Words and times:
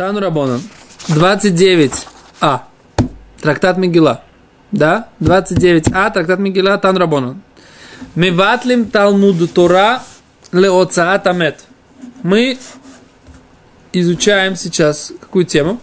Тану 0.00 0.18
Рабонан. 0.20 0.62
29а. 1.08 2.60
Трактат 3.42 3.76
Мигела. 3.76 4.22
Да? 4.72 5.08
29а. 5.20 6.10
Трактат 6.10 6.38
Мигела. 6.38 6.78
Тан 6.78 6.96
Рабонан. 6.96 7.42
Миватлим 8.14 8.86
Талмуд 8.86 9.52
Тора 9.52 10.00
Леоцаат 10.52 11.26
Амет. 11.26 11.64
Мы 12.22 12.56
изучаем 13.92 14.56
сейчас 14.56 15.12
какую 15.20 15.44
тему? 15.44 15.78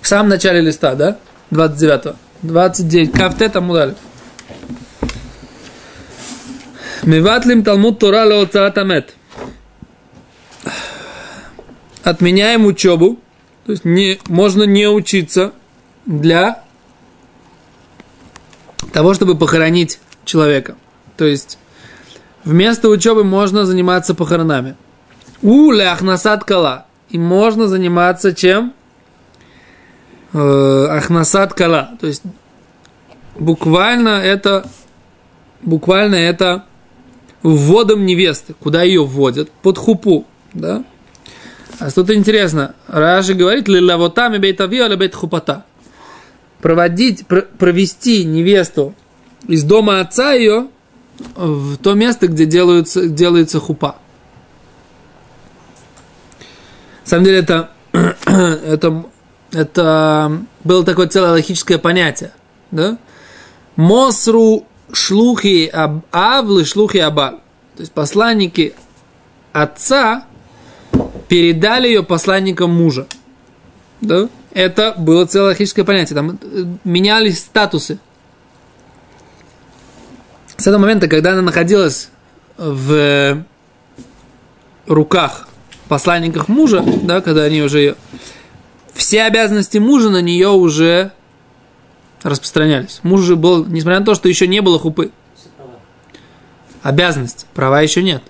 В 0.00 0.08
самом 0.08 0.30
начале 0.30 0.60
листа, 0.60 0.96
да? 0.96 1.18
29 1.52 2.16
29. 2.42 3.12
Кафте 3.12 3.48
Тамудалев. 3.48 3.94
Миватлим 7.04 7.62
Талмуд 7.62 8.00
Тора 8.00 8.24
Леоцаат 8.24 8.76
Амет 8.76 9.14
отменяем 12.08 12.64
учебу, 12.64 13.18
то 13.66 13.72
есть 13.72 13.84
не, 13.84 14.18
можно 14.28 14.62
не 14.62 14.88
учиться 14.88 15.52
для 16.06 16.64
того, 18.92 19.14
чтобы 19.14 19.36
похоронить 19.36 20.00
человека. 20.24 20.76
То 21.16 21.26
есть 21.26 21.58
вместо 22.44 22.88
учебы 22.88 23.24
можно 23.24 23.66
заниматься 23.66 24.14
похоронами. 24.14 24.76
У 25.42 25.70
ахнасад 25.70 26.44
кала. 26.44 26.86
И 27.10 27.18
можно 27.18 27.68
заниматься 27.68 28.34
чем? 28.34 28.72
Э, 30.32 30.86
ахнасад 30.90 31.54
кала. 31.54 31.90
То 32.00 32.06
есть 32.06 32.22
буквально 33.38 34.20
это 34.20 34.66
буквально 35.62 36.16
это 36.16 36.64
вводом 37.42 38.06
невесты. 38.06 38.54
Куда 38.54 38.82
ее 38.82 39.04
вводят? 39.04 39.50
Под 39.62 39.78
хупу. 39.78 40.26
Да? 40.54 40.84
А 41.78 41.90
что-то 41.90 42.14
интересно. 42.14 42.74
Раши 42.88 43.34
говорит, 43.34 43.68
лилавотами 43.68 44.38
бейтавио 44.38 44.86
или 44.86 44.96
бейт 44.96 45.14
хупата. 45.14 45.64
Проводить, 46.60 47.26
пр- 47.26 47.46
провести 47.56 48.24
невесту 48.24 48.94
из 49.46 49.62
дома 49.62 50.00
отца 50.00 50.32
ее 50.32 50.68
в 51.36 51.76
то 51.76 51.94
место, 51.94 52.26
где 52.26 52.46
делаются, 52.46 53.08
делается 53.08 53.60
хупа. 53.60 53.96
На 57.04 57.10
самом 57.10 57.24
деле 57.24 57.38
это, 57.38 57.70
это, 57.92 59.06
это 59.52 60.42
было 60.64 60.84
такое 60.84 61.06
целое 61.06 61.30
логическое 61.30 61.78
понятие. 61.78 62.32
Да? 62.72 62.98
Мосру 63.76 64.66
шлухи 64.92 65.72
авлы 66.10 66.64
шлухи 66.64 66.98
абаль. 66.98 67.36
То 67.76 67.82
есть 67.82 67.92
посланники 67.92 68.74
отца 69.52 70.24
передали 71.28 71.88
ее 71.88 72.02
посланникам 72.02 72.70
мужа. 72.70 73.06
Да? 74.00 74.28
Это 74.52 74.94
было 74.96 75.26
целое 75.26 75.48
логическое 75.48 75.84
понятие. 75.84 76.16
Там 76.16 76.38
э, 76.40 76.64
менялись 76.84 77.38
статусы. 77.38 77.98
С 80.56 80.66
этого 80.66 80.80
момента, 80.80 81.06
когда 81.06 81.32
она 81.32 81.42
находилась 81.42 82.10
в 82.56 83.44
руках 84.86 85.48
посланников 85.88 86.48
мужа, 86.48 86.84
да, 87.02 87.20
когда 87.20 87.44
они 87.44 87.62
уже 87.62 87.96
все 88.94 89.22
обязанности 89.22 89.78
мужа 89.78 90.10
на 90.10 90.20
нее 90.20 90.48
уже 90.48 91.12
распространялись. 92.24 92.98
Муж 93.04 93.20
уже 93.20 93.36
был, 93.36 93.64
несмотря 93.64 94.00
на 94.00 94.06
то, 94.06 94.16
что 94.16 94.28
еще 94.28 94.48
не 94.48 94.60
было 94.60 94.78
хупы. 94.80 95.12
Обязанность, 96.82 97.46
права 97.54 97.80
еще 97.80 98.02
нет 98.02 98.22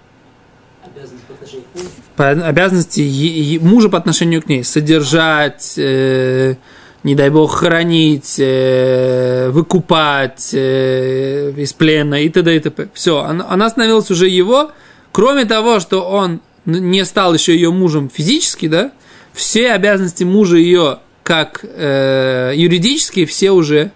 обязанности 2.21 3.59
мужа 3.61 3.89
по 3.89 3.99
отношению 3.99 4.43
к 4.43 4.49
ней 4.49 4.65
содержать, 4.65 5.75
э, 5.77 6.57
не 7.05 7.15
дай 7.15 7.31
бог 7.31 7.57
хранить, 7.57 8.37
э, 8.39 9.51
выкупать 9.51 10.51
э, 10.53 11.53
из 11.57 11.73
плена 11.73 12.23
и 12.23 12.29
т.д. 12.29 12.57
и 12.57 12.61
т.п. 12.61 12.89
Все, 12.95 13.19
она, 13.19 13.47
она 13.49 13.69
становилась 13.71 14.11
уже 14.11 14.29
его, 14.29 14.73
кроме 15.13 15.45
того, 15.45 15.81
что 15.81 16.03
он 16.09 16.41
не 16.67 17.05
стал 17.05 17.35
еще 17.35 17.55
ее 17.55 17.71
мужем 17.71 18.11
физически, 18.13 18.69
да, 18.69 18.93
все 19.33 19.73
обязанности 19.73 20.25
мужа 20.25 20.57
ее 20.57 20.99
как 21.23 21.63
э, 21.63 22.53
юридические, 22.55 23.27
все 23.27 23.51
уже 23.51 23.93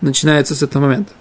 начинаются 0.00 0.54
с 0.54 0.62
этого 0.62 0.82
момента. 0.82 1.12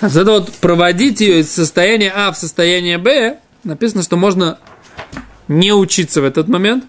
Так, 0.00 0.14
это 0.14 0.30
вот 0.30 0.52
проводить 0.54 1.20
ее 1.20 1.40
из 1.40 1.50
состояния 1.50 2.12
А 2.14 2.30
в 2.30 2.36
состояние 2.36 2.98
Б, 2.98 3.38
написано, 3.66 4.02
что 4.02 4.16
можно 4.16 4.58
не 5.48 5.72
учиться 5.72 6.20
в 6.20 6.24
этот 6.24 6.48
момент. 6.48 6.84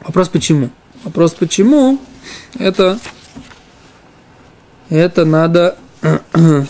Вопрос 0.00 0.28
почему? 0.28 0.70
Вопрос 1.04 1.34
почему? 1.34 2.00
Это, 2.58 2.98
это 4.90 5.24
надо 5.24 5.78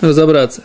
разобраться. 0.00 0.64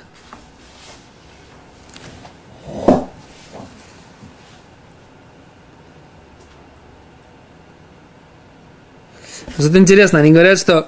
Это 9.57 9.79
интересно, 9.79 10.19
они 10.19 10.31
говорят, 10.31 10.59
что 10.59 10.87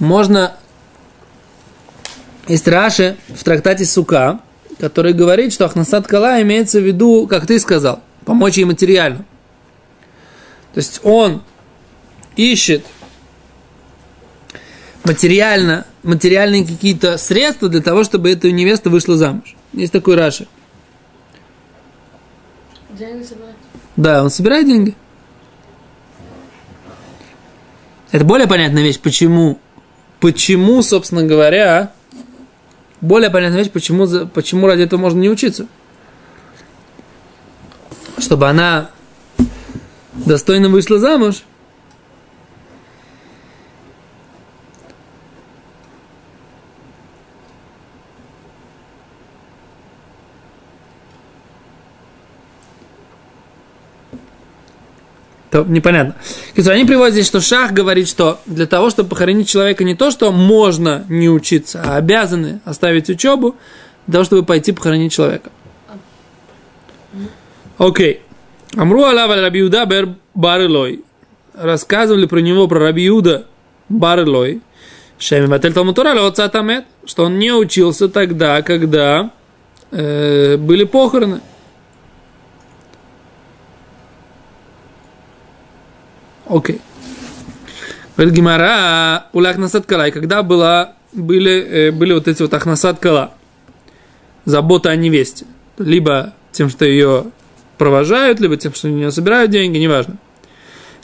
можно 0.00 0.56
есть 2.48 2.66
Раши 2.66 3.16
в 3.28 3.44
трактате 3.44 3.84
Сука, 3.84 4.40
который 4.78 5.12
говорит, 5.12 5.52
что 5.52 5.64
Ахнасад 5.64 6.06
Кала 6.06 6.40
имеется 6.42 6.80
в 6.80 6.82
виду, 6.82 7.26
как 7.26 7.46
ты 7.46 7.58
сказал, 7.58 8.00
помочь 8.24 8.56
ей 8.56 8.64
материально. 8.64 9.24
То 10.72 10.78
есть 10.78 11.00
он 11.04 11.42
ищет 12.36 12.84
материально, 15.04 15.86
материальные 16.02 16.66
какие-то 16.66 17.16
средства 17.18 17.68
для 17.68 17.80
того, 17.80 18.04
чтобы 18.04 18.30
эта 18.30 18.50
невеста 18.50 18.90
вышла 18.90 19.16
замуж. 19.16 19.54
Есть 19.72 19.92
такой 19.92 20.16
Раши. 20.16 20.46
Деньги 22.90 23.24
собирать? 23.24 23.54
Да, 23.96 24.22
он 24.24 24.30
собирает 24.30 24.66
деньги. 24.66 24.94
Это 28.10 28.24
более 28.24 28.46
понятная 28.46 28.82
вещь, 28.82 29.00
почему, 29.00 29.58
почему, 30.20 30.82
собственно 30.82 31.24
говоря, 31.24 31.92
более 33.04 33.28
понятная 33.28 33.58
вещь, 33.60 33.70
почему, 33.70 34.06
почему 34.26 34.66
ради 34.66 34.82
этого 34.82 34.98
можно 34.98 35.20
не 35.20 35.28
учиться. 35.28 35.66
Чтобы 38.18 38.48
она 38.48 38.90
достойно 40.14 40.70
вышла 40.70 40.98
замуж. 40.98 41.42
То 55.54 55.62
непонятно. 55.62 56.16
Они 56.66 56.84
приводят 56.84 57.12
здесь, 57.12 57.28
что 57.28 57.40
Шах 57.40 57.70
говорит, 57.70 58.08
что 58.08 58.40
для 58.44 58.66
того, 58.66 58.90
чтобы 58.90 59.10
похоронить 59.10 59.48
человека, 59.48 59.84
не 59.84 59.94
то, 59.94 60.10
что 60.10 60.32
можно 60.32 61.04
не 61.08 61.28
учиться, 61.28 61.80
а 61.80 61.96
обязаны 61.96 62.60
оставить 62.64 63.08
учебу 63.08 63.54
для 64.08 64.14
того, 64.14 64.24
чтобы 64.24 64.42
пойти 64.42 64.72
похоронить 64.72 65.12
человека. 65.12 65.50
Окей. 67.78 68.22
Амру 68.74 69.04
Алава 69.04 69.36
Рабиуда 69.36 69.86
Бер 69.86 70.16
Барылой. 70.34 71.04
Рассказывали 71.56 72.26
про 72.26 72.40
него, 72.40 72.66
про 72.66 72.80
Рабиуда 72.80 73.46
Барылой. 73.88 74.60
Шеми 75.20 75.46
Ватель 75.46 75.72
Талмутура 75.72 76.16
что 76.34 77.24
он 77.26 77.38
не 77.38 77.52
учился 77.52 78.08
тогда, 78.08 78.60
когда 78.62 79.30
э, 79.92 80.56
были 80.56 80.82
похороны. 80.82 81.42
Окей. 86.46 86.80
Говорит 88.16 88.34
Гимара, 88.34 89.26
у 89.32 89.42
Ахнасад 89.42 89.86
Кала, 89.86 90.08
и 90.08 90.10
когда 90.10 90.42
была, 90.42 90.94
были, 91.12 91.52
э, 91.52 91.90
были 91.90 92.12
вот 92.12 92.28
эти 92.28 92.42
вот 92.42 92.54
Ахнасад 92.54 92.98
Кала, 93.00 93.34
забота 94.44 94.90
о 94.90 94.96
невесте, 94.96 95.46
либо 95.78 96.32
тем, 96.52 96.68
что 96.68 96.84
ее 96.84 97.26
провожают, 97.76 98.40
либо 98.40 98.56
тем, 98.56 98.72
что 98.72 98.88
у 98.88 98.90
нее 98.90 99.10
собирают 99.10 99.50
деньги, 99.50 99.78
неважно. 99.78 100.16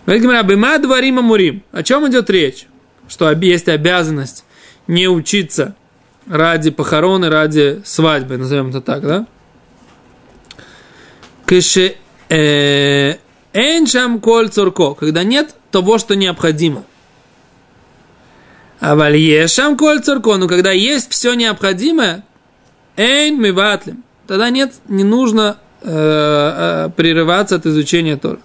Говорит 0.07 0.23
Гимара, 0.23 0.43
Бема 0.45 0.79
Дварима 0.79 1.23
Мурим. 1.23 1.63
О 1.73 1.83
чем 1.83 2.09
идет 2.09 2.31
речь? 2.31 2.67
Что 3.09 3.31
есть 3.33 3.69
обязанность 3.69 4.45
не 4.87 5.09
учиться 5.09 5.75
ради 6.29 6.71
похороны, 6.71 7.29
ради 7.29 7.83
свадьбы, 7.85 8.37
назовем 8.37 8.69
это 8.69 8.81
так, 8.81 9.03
да? 9.03 9.27
Кэше 11.45 11.97
э, 12.29 13.17
Эншам 13.53 14.21
коль 14.21 14.49
цурко, 14.49 14.95
когда 14.95 15.25
нет 15.25 15.55
того, 15.71 15.99
что 15.99 16.15
необходимо. 16.15 16.85
А 18.79 18.95
вальешам 18.95 19.77
коль 19.77 20.01
цурко, 20.01 20.37
но 20.37 20.49
когда 20.49 20.71
есть 20.71 21.11
все 21.11 21.35
необходимое, 21.35 22.25
эйн 22.97 23.37
мы 23.37 23.53
ватлим, 23.53 24.05
тогда 24.27 24.51
нет, 24.51 24.75
не 24.89 25.05
нужно 25.05 25.59
э, 25.83 25.89
э, 25.89 26.91
прерываться 26.97 27.57
от 27.57 27.67
изучения 27.67 28.17
Тора. 28.17 28.39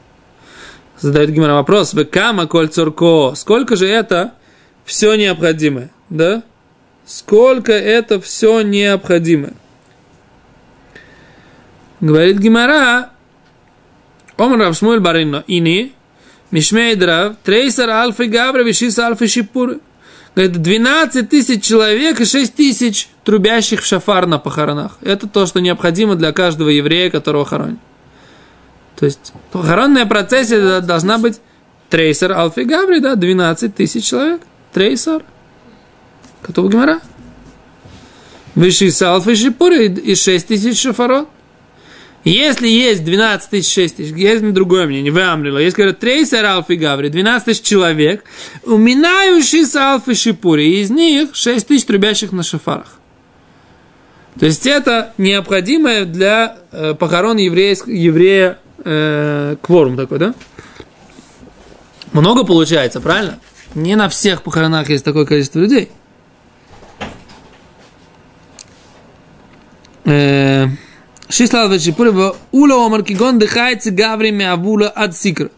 Задает 1.00 1.30
Гимара 1.30 1.54
вопрос, 1.54 1.94
Векама 1.94 2.48
коль 2.48 2.70
цурко, 2.70 3.34
сколько 3.36 3.76
же 3.76 3.88
это 3.88 4.34
все 4.86 5.16
необходимое, 5.16 5.92
да? 6.10 6.44
Сколько 7.06 7.74
это 7.74 8.20
все 8.20 8.62
необходимое? 8.62 9.54
Говорит 12.02 12.40
Гимара, 12.40 13.12
Омар 14.38 14.60
Равшмуэль 14.60 15.00
Барино, 15.00 15.44
ини, 15.48 15.94
Мишмейдрав, 16.52 17.36
Трейсер 17.44 17.90
Альфа 17.90 18.26
Гавра, 18.26 18.64
Вишис 18.64 18.98
Альфа 19.00 19.28
Шипуры. 19.28 19.80
Говорит, 20.36 20.62
12 20.62 21.30
тысяч 21.30 21.64
человек 21.64 22.20
и 22.20 22.26
6 22.26 22.54
тысяч 22.54 23.08
трубящих 23.24 23.82
в 23.82 23.86
шафар 23.86 24.28
на 24.28 24.38
похоронах. 24.38 24.98
Это 25.02 25.28
то, 25.28 25.46
что 25.46 25.62
необходимо 25.62 26.16
для 26.16 26.34
каждого 26.34 26.70
еврея, 26.70 27.10
которого 27.10 27.46
хоронят. 27.46 27.80
То 28.98 29.06
есть 29.06 29.34
похоронная 29.52 30.06
процессия 30.06 30.82
должна 30.82 31.18
быть 31.18 31.40
трейсер 31.90 32.34
Алфи 32.34 32.62
Гаври, 32.62 33.00
да, 33.00 33.16
12 33.16 33.74
тысяч 33.74 34.06
человек. 34.06 34.42
Трейсер. 34.74 35.24
Котов 36.42 36.70
Гимара. 36.70 37.00
Высший 38.56 38.92
Салфи 38.92 39.36
Шипури 39.36 39.88
и 39.88 40.16
6 40.16 40.48
тысяч 40.48 40.82
шафарот. 40.82 41.30
Если 42.26 42.68
есть 42.68 43.06
12 43.06 43.50
тысяч, 43.52 43.72
6 43.72 43.98
тысяч, 43.98 44.16
есть 44.16 44.44
другое 44.52 44.88
мнение, 44.88 45.12
вы 45.12 45.22
амрила, 45.22 45.60
есть, 45.60 45.76
говорят, 45.76 46.00
трейсер 46.00 46.44
алфи 46.44 46.74
гаври, 46.74 47.10
12 47.10 47.46
тысяч 47.46 47.62
человек, 47.62 48.24
уминающий 48.64 49.64
с 49.64 49.76
алфи 49.76 50.16
шипури, 50.16 50.82
из 50.82 50.90
них 50.90 51.36
6 51.36 51.68
тысяч 51.68 51.86
трубящих 51.86 52.32
на 52.32 52.42
шафарах. 52.42 52.98
То 54.40 54.48
есть 54.48 54.66
это 54.66 55.14
необходимое 55.20 56.06
для 56.06 56.58
э, 56.72 56.96
похорон 56.96 57.38
еврея, 57.38 57.78
еврея 57.86 58.58
э, 58.84 59.56
кворум 59.62 59.96
такой, 59.96 60.18
да? 60.18 60.34
Много 62.12 62.44
получается, 62.44 63.02
правильно? 63.02 63.40
Не 63.76 63.96
на 63.96 64.10
всех 64.10 64.42
похоронах 64.42 64.90
есть 64.90 65.06
такое 65.06 65.26
количество 65.26 65.60
людей. 65.60 65.92
Э, 70.06 70.68
Шислал 71.30 71.70
Вешипурева, 71.70 72.36
Ула 72.52 72.86
Омар 72.86 73.04
Кигон 73.04 73.40
дыхается 73.40 73.92
Гаври 73.92 74.32
Мявула 74.32 74.90
от 74.90 75.16
Сикра. 75.16 75.50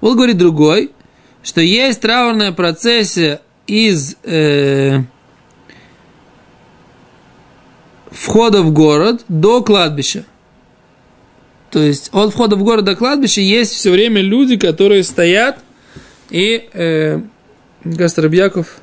Вот 0.00 0.14
говорит 0.14 0.38
другой, 0.38 0.90
что 1.42 1.60
есть 1.60 2.00
траурная 2.00 2.52
процессия 2.52 3.40
из 3.66 4.16
э, 4.24 5.00
входа 8.10 8.62
в 8.62 8.72
город 8.72 9.24
до 9.28 9.62
кладбища. 9.62 10.24
То 11.70 11.80
есть 11.80 12.10
от 12.12 12.32
входа 12.32 12.56
в 12.56 12.62
город 12.62 12.84
до 12.84 12.94
кладбища 12.94 13.40
есть 13.40 13.72
все 13.72 13.90
время 13.90 14.20
люди, 14.20 14.56
которые 14.56 15.02
стоят 15.04 15.58
и 16.30 16.68
э, 16.72 17.20
Гастробьяков 17.84 18.78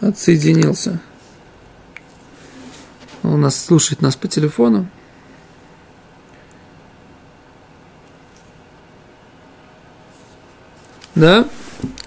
отсоединился. 0.00 1.00
Он 3.22 3.40
нас 3.40 3.64
слушает 3.64 4.02
нас 4.02 4.16
по 4.16 4.28
телефону. 4.28 4.86
Да? 11.14 11.46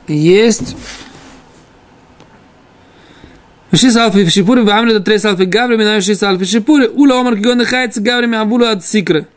Есть 0.08 0.76
шис 3.74 3.96
алфи 3.96 4.42
в 4.42 4.70
амле 4.70 5.00
трес 5.00 5.26
алфи 5.26 5.44
гаври, 5.44 5.78
минаю 5.78 6.02
шис 6.02 6.24
алфи 6.24 6.46
шипури, 6.46 6.88
ула 6.88 7.20
омар 7.20 7.36
кигон 7.36 7.58
нахается 7.58 8.02
гаври 8.02 8.26
мявулу 8.26 8.66
от 8.66 8.86
сикры. 8.86 9.28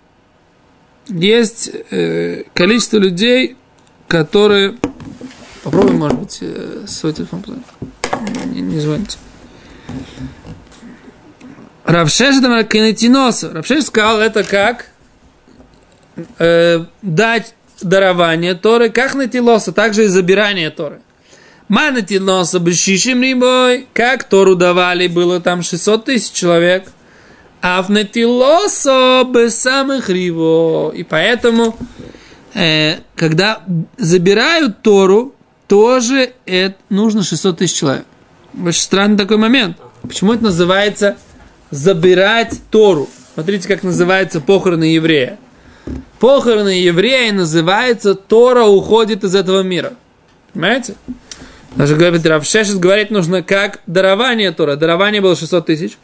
Есть 1.09 1.71
э, 1.91 2.45
количество 2.55 2.99
людей, 2.99 3.57
которые... 4.09 4.77
Попробуем, 5.63 5.99
может 5.99 6.19
быть, 6.19 6.39
э, 6.43 6.85
свой 6.87 7.13
телефон. 7.15 7.43
Не, 8.53 8.61
не 8.61 8.79
звоните. 8.79 9.17
Равшеш 11.89 12.37
это 12.37 12.65
кинетиноса. 12.65 13.51
Равшеш 13.51 13.85
сказал 13.85 14.21
это 14.21 14.45
как 14.45 14.91
э, 16.39 16.85
дать 17.01 17.55
дарование 17.81 18.55
Торы, 18.55 18.91
как 18.91 19.15
натилоса, 19.15 19.73
также 19.73 20.05
и 20.05 20.09
забирание 20.09 20.69
Торы. 20.69 21.01
Манатилоса 21.69 22.59
бешишим 22.59 23.23
рибой, 23.23 23.87
как 23.95 24.25
Тору 24.25 24.55
давали, 24.55 25.07
было 25.07 25.41
там 25.41 25.63
600 25.63 26.05
тысяч 26.05 26.33
человек. 26.33 26.93
А 27.63 27.81
в 27.81 27.89
натилоса 27.89 29.25
без 29.27 29.59
самых 29.59 30.11
риво. 30.11 30.93
И 30.95 31.05
поэтому, 31.05 31.75
э, 32.53 32.97
когда 33.17 33.63
забирают 33.97 34.83
Тору, 34.83 35.35
тоже 35.67 36.35
это 36.45 36.77
нужно 36.91 37.23
600 37.23 37.57
тысяч 37.57 37.77
человек. 37.77 38.05
Очень 38.63 38.83
странный 38.83 39.17
такой 39.17 39.39
момент. 39.39 39.79
Почему 40.03 40.35
это 40.35 40.45
называется 40.45 41.17
забирать 41.71 42.61
Тору. 42.71 43.09
Смотрите, 43.35 43.69
как 43.69 43.83
называется 43.83 44.41
похороны 44.41 44.85
еврея. 44.85 45.39
Похороны 46.19 46.71
еврея 46.71 47.33
называется 47.33 48.15
Тора 48.15 48.65
уходит 48.65 49.25
из 49.25 49.35
этого 49.35 49.63
мира. 49.63 49.95
Понимаете? 50.53 50.95
Даже 51.77 51.95
говорит, 51.95 52.27
Равшешес 52.27 52.75
говорит, 52.75 53.11
нужно 53.11 53.43
как 53.43 53.81
дарование 53.87 54.51
Тора. 54.51 54.77
Дарование 54.77 55.21
было 55.21 55.37
600 55.37 55.67
тысяч. 55.67 55.99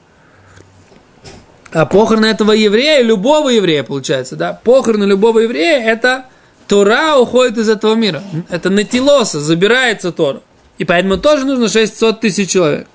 А 1.73 1.87
похороны 1.87 2.27
этого 2.27 2.53
еврея, 2.53 3.03
любого 3.03 3.49
еврея, 3.49 3.83
получается, 3.83 4.37
да? 4.37 4.61
Похороны 4.63 5.05
любого 5.05 5.41
еврея, 5.41 5.85
это 5.85 6.27
Тора 6.69 7.17
уходит 7.17 7.59
из 7.59 7.69
этого 7.69 7.95
мира. 7.95 8.23
Это 8.49 8.71
натилоса, 8.71 9.41
забирается 9.41 10.13
Тора. 10.13 10.41
И 10.79 10.85
поэтому 10.85 11.19
тоже 11.19 11.45
нужно 11.45 11.69
600 11.69 12.21
тысяч 12.21 12.51
человек. 12.51 12.87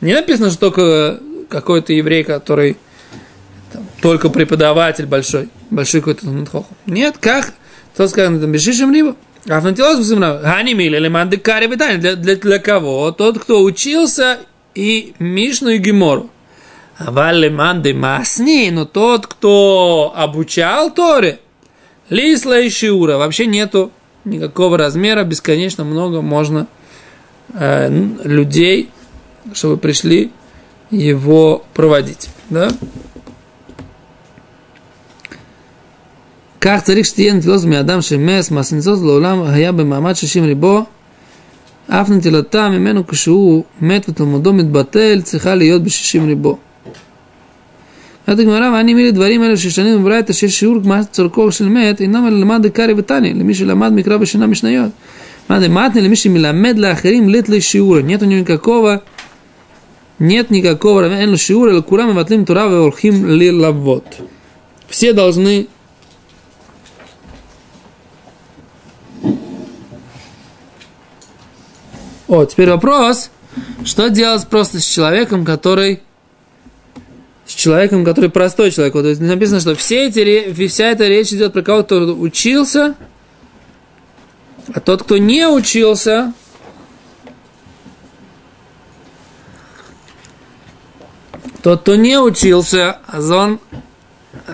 Не 0.00 0.12
написано, 0.12 0.50
что 0.50 0.70
только 0.70 1.20
какой-то 1.48 1.92
еврей, 1.92 2.24
который 2.24 2.76
там, 3.72 3.86
только 4.00 4.28
преподаватель 4.28 5.06
большой, 5.06 5.48
большой 5.70 6.00
какой-то 6.00 6.66
Нет, 6.86 7.18
как? 7.18 7.52
Кто 7.94 8.08
сказал, 8.08 8.38
там, 8.40 8.52
бешишим 8.52 8.92
либо? 8.92 9.16
А 9.48 9.60
фантилос 9.60 10.08
Гани 10.08 10.72
мили 10.74 10.98
леманды 10.98 11.36
кари 11.36 11.68
для, 11.68 12.16
для, 12.16 12.36
для 12.36 12.58
кого? 12.58 13.12
Тот, 13.12 13.38
кто 13.38 13.62
учился 13.62 14.38
и 14.74 15.14
Мишну 15.18 15.70
и 15.70 15.78
Гемору. 15.78 16.30
А 16.98 17.10
валеманды 17.10 17.92
масни, 17.92 18.70
но 18.72 18.86
тот, 18.86 19.26
кто 19.26 20.14
обучал 20.16 20.92
Торе, 20.92 21.40
лисла 22.08 22.60
и 22.60 22.70
шиура, 22.70 23.18
вообще 23.18 23.46
нету 23.46 23.92
никакого 24.24 24.78
размера, 24.78 25.22
бесконечно 25.24 25.84
много 25.84 26.22
можно 26.22 26.66
э, 27.52 27.90
людей, 28.24 28.90
чтобы 29.52 29.76
пришли 29.76 30.32
его 30.91 31.63
проводить. 31.73 32.29
Да? 32.51 32.67
כך 36.61 36.81
צריך 36.83 37.05
שתהיה 37.05 37.33
נטילוס 37.33 37.65
מאדם 37.65 38.01
שמס, 38.01 38.51
מעשנצוס 38.51 39.01
לעולם 39.01 39.41
היה 39.41 39.71
במעמד 39.71 40.13
שישים 40.13 40.43
ריבו, 40.43 40.83
אף 41.87 42.09
נטילתה 42.09 42.69
ממנו 42.69 43.07
כשהוא 43.07 43.63
מת 43.81 44.09
ותלמודו 44.09 44.53
מתבטל, 44.53 45.21
צריכה 45.23 45.55
להיות 45.55 45.83
בשישים 45.83 46.27
ריבו. 46.27 46.57
אומרת 48.27 48.39
הגמרא, 48.39 48.69
ואני 48.73 48.93
מי 48.93 49.07
לדברים 49.07 49.43
אלה 49.43 49.57
ששנים 49.57 49.99
בברייתא 49.99 50.33
שיש 50.33 50.59
שיעור 50.59 50.77
כמו 50.83 50.93
צורכו 51.11 51.51
של 51.51 51.69
מת, 51.69 52.01
אינם 52.01 52.27
אלא 52.27 52.39
למד 52.39 52.67
דקארי 52.67 52.93
ותניא, 52.97 53.33
למי 53.33 53.53
שלמד 53.53 53.93
מקרא 53.93 54.17
בשנה 54.17 54.47
משניות. 54.47 54.91
מה 55.49 55.59
דמתני 55.59 56.01
למי 56.01 56.15
שמלמד 56.15 56.77
לאחרים 56.77 57.29
לית 57.29 57.49
לשיעור, 57.49 57.97
нет 57.99 58.21
у 58.21 58.25
него 58.25 58.39
никакого 58.39 58.97
нет 60.18 60.50
никакого 60.50 61.02
равен 61.02 61.36
шиура, 61.36 61.72
или 61.72 61.80
курам 61.80 62.14
ватлим 62.14 62.44
тура 62.44 62.66
веолхим 62.66 63.26
ли 63.26 63.50
лавот. 63.50 64.04
Все 64.88 65.12
должны 65.12 65.68
О, 72.28 72.44
теперь 72.44 72.70
вопрос, 72.70 73.30
что 73.84 74.10
делать 74.10 74.48
просто 74.48 74.80
с 74.80 74.84
человеком, 74.84 75.44
который 75.44 76.02
с 77.46 77.54
человеком, 77.54 78.04
который 78.04 78.30
простой 78.30 78.72
человек. 78.72 78.94
Вот, 78.94 79.02
то 79.02 79.08
есть 79.08 79.20
написано, 79.20 79.60
что 79.60 79.76
все 79.76 80.08
эти, 80.08 80.52
вся 80.66 80.86
эта 80.86 81.06
речь 81.06 81.32
идет 81.32 81.52
про 81.52 81.62
кого-то, 81.62 81.84
кто 81.84 82.16
учился, 82.16 82.96
а 84.74 84.80
тот, 84.80 85.04
кто 85.04 85.18
не 85.18 85.46
учился, 85.46 86.32
Тот, 91.66 91.80
кто 91.80 91.96
не 91.96 92.16
учился, 92.16 92.98
Азон, 93.08 93.58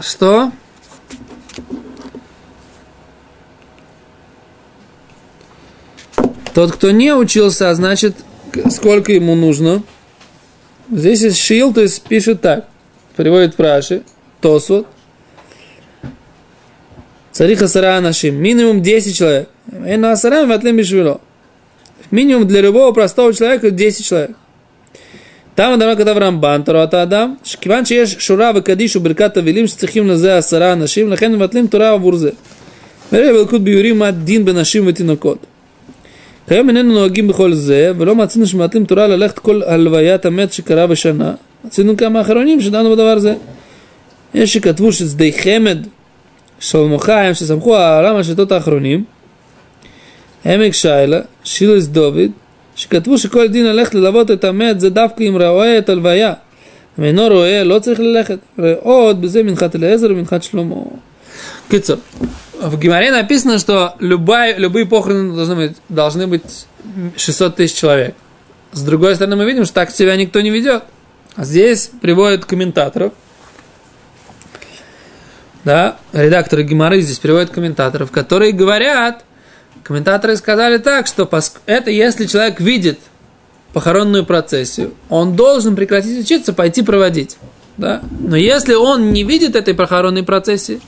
что? 0.01 0.51
Тот, 6.55 6.73
кто 6.73 6.91
не 6.91 7.13
учился, 7.13 7.69
а 7.69 7.75
значит, 7.75 8.17
сколько 8.71 9.13
ему 9.13 9.35
нужно? 9.35 9.83
Здесь 10.91 11.21
есть 11.21 11.39
шил, 11.39 11.75
то 11.75 11.83
есть 11.83 12.01
пишет 12.01 12.41
так. 12.41 12.67
Приводит 13.15 13.59
в 13.59 13.61
Раши, 13.61 14.05
Тосвот. 14.41 14.87
Цариха 17.33 17.69
сара 17.69 18.01
нашим. 18.01 18.37
Минимум 18.37 18.81
10 18.81 19.15
человек. 19.15 19.51
Эна 19.71 20.13
асарам 20.13 20.49
ватлем 20.49 20.79
бишвило. 20.79 21.21
Минимум 22.11 22.49
для 22.49 22.63
любого 22.63 22.91
простого 22.93 23.35
человека 23.35 23.71
10 23.71 24.07
человек. 24.07 24.37
Там 25.58 25.74
Адам 25.74 25.96
כתב 25.98 26.16
רמב"ן, 26.22 26.62
תורת 26.66 26.94
האדם, 26.94 27.36
שכיוון 27.44 27.86
שיש 27.86 28.16
שורה 28.20 28.52
וקדיש 28.56 28.96
וברכת 28.96 29.38
אבלים 29.38 29.68
שצריכים 29.68 30.08
לזה 30.08 30.38
עשרה 30.38 30.74
אנשים, 30.74 31.10
לכן 31.10 31.36
מבטלים 31.36 31.68
תורה 31.68 31.92
עבור 31.92 32.16
זה. 32.16 32.30
וראה 33.14 33.34
בלקוט 33.34 33.62
ביורים 33.62 34.00
מה 34.00 34.12
דין 34.12 34.46
בנשים 34.46 34.88
ותינוקות. 34.88 35.38
כיום 36.48 36.70
איננו 36.70 36.94
נוהגים 36.94 37.28
בכל 37.28 37.54
זה, 37.54 37.92
ולא 37.98 38.16
מצאנו 38.16 38.48
שמבטלים 38.48 38.86
תורה 38.86 39.08
ללכת 39.08 39.40
כל 39.40 39.62
הלוויית 39.66 40.26
המת 40.26 40.54
שקרה 40.54 40.88
בשנה. 40.88 41.34
מצאנו 41.66 41.98
כמה 41.98 42.22
אחרונים 42.22 42.62
שדנו 42.62 42.92
בדבר 42.92 43.20
זה. 43.20 43.36
יש 44.34 44.54
שכתבו 44.54 44.92
ששדי 44.92 45.34
חמד 45.34 45.78
שלמה 46.60 47.00
חיים, 47.00 47.34
שסמכו 47.34 47.76
על 47.76 47.82
העולם 47.82 48.16
השיטות 48.16 48.52
האחרונים, 48.52 49.04
עמק 50.46 50.74
שיילה, 50.74 51.20
שילס 51.44 51.88
דוד, 51.88 52.32
שכתבו 52.82 53.18
שכל 53.18 53.48
דין 53.48 53.66
ללכת 53.66 53.96
ללוות 53.96 54.32
את 54.32 54.44
המת 54.44 54.80
זה 54.80 54.90
דווקא 54.90 55.24
אם 55.24 55.42
רואה 55.42 55.78
את 55.78 55.90
הלוויה. 55.90 56.34
אם 57.00 57.04
אינו 57.04 57.28
רואה, 57.28 57.64
לא 57.64 57.80
צריך 57.80 58.00
ללכת. 58.00 58.40
ועוד 58.58 59.22
בזה 59.22 59.44
מנחת 59.44 59.76
אליעזר 59.76 60.08
ומנחת 60.12 60.44
שלמה. 60.44 60.76
קיצור, 61.70 61.98
в 62.60 62.80
Гимаре 62.80 63.12
написано, 63.12 63.60
что 63.60 63.94
любая, 64.00 64.58
любые 64.58 64.86
похороны 64.86 65.36
должны 65.36 65.56
быть, 65.56 65.78
должны 65.90 66.28
быть 66.28 66.66
600 67.16 67.56
тысяч 67.56 67.76
человек. 67.76 68.16
С 68.72 68.82
другой 68.82 69.16
стороны, 69.16 69.36
мы 69.36 69.46
видим, 69.46 69.66
что 69.66 69.74
так 69.76 69.92
себя 69.92 70.16
никто 70.16 70.42
не 70.42 70.50
ведет. 70.50 70.84
А 71.36 71.44
здесь 71.44 71.92
приводят 72.02 72.46
комментаторов, 72.46 73.14
да, 75.64 75.98
редакторы 76.14 76.64
Гимары 76.64 77.02
здесь 77.02 77.20
приводят 77.20 77.50
комментаторов, 77.50 78.10
которые 78.10 78.54
говорят, 78.54 79.24
комментаторы 79.83 80.37
сказали 80.37 80.79
так, 80.79 81.07
что 81.07 81.29
это 81.67 81.91
если 81.91 82.27
человек 82.27 82.61
видит 82.61 82.99
похоронную 83.73 84.25
процессию, 84.25 84.95
он 85.09 85.35
должен 85.35 85.77
прекратить 85.77 86.25
учиться, 86.25 86.53
пойти 86.53 86.83
проводить. 86.83 87.39
Да? 87.77 88.03
Но 88.21 88.37
если 88.37 88.75
он 88.75 89.13
не 89.13 89.25
видит 89.25 89.57
этой 89.57 89.75
похоронной 89.75 90.23
процессии, 90.23 90.81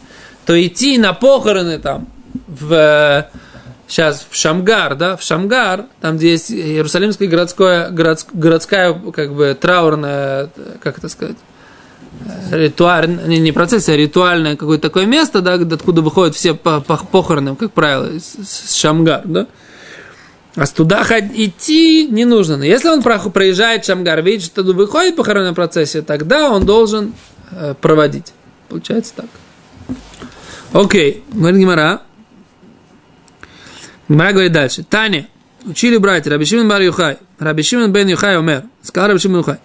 то 0.47 0.67
идти 0.67 0.99
на 0.99 1.15
похороны 1.15 1.79
там 1.79 2.09
в 2.47 3.27
сейчас 3.87 4.27
в 4.29 4.37
Шамгар, 4.37 4.95
да, 4.97 5.17
в 5.17 5.23
Шамгар, 5.23 5.87
там 6.01 6.17
где 6.17 6.33
есть 6.33 6.51
Иерусалимская 6.51 7.29
городская, 7.29 7.91
городская, 7.91 8.93
как 8.93 9.35
бы 9.35 9.57
траурная, 9.59 10.51
как 10.83 10.99
это 10.99 11.09
сказать, 11.09 11.37
ритуальное, 12.51 13.27
не, 13.27 13.39
не 13.39 13.53
процессия, 13.53 13.93
а 13.93 13.97
ритуальное 13.97 14.57
какое-то 14.57 14.89
такое 14.89 15.07
место, 15.07 15.41
да, 15.41 15.55
откуда 15.55 16.03
выходят 16.03 16.35
все 16.35 16.55
похороны, 16.55 17.57
как 17.57 17.73
правило, 17.73 18.11
с 18.19 18.75
Шамгар, 18.77 19.23
да. 19.25 19.47
А 20.57 20.67
туда 20.67 21.05
идти 21.35 22.07
не 22.09 22.25
нужно. 22.25 22.57
Но 22.57 22.65
если 22.65 22.89
он 22.89 23.03
проезжает 23.03 23.85
Шамгар, 23.85 24.23
видит, 24.23 24.45
что 24.45 24.63
туда 24.63 24.73
выходит 24.73 25.17
похоронная 25.17 25.53
процессия, 25.53 26.03
тогда 26.03 26.49
он 26.51 26.65
должен 26.65 27.15
э, 27.51 27.75
проводить. 27.81 28.33
Получается 28.69 29.15
так. 29.17 29.27
Окей, 30.73 31.25
говорит 31.33 31.61
Гимара. 31.61 32.03
Гимара 34.09 34.33
говорит 34.33 34.53
дальше. 34.53 34.85
Таня, 34.85 35.29
учили 35.65 35.97
братья, 35.97 36.31
Рабишимин 36.31 36.69
бар 36.69 36.83
Юхай, 36.83 37.19
Рабишимин 37.41 37.93
бен 37.93 38.07
Юхай 38.07 38.37
умер. 38.37 38.65
Сказал 38.81 39.09
Рабишимин 39.09 39.39
Юхай. 39.39 39.59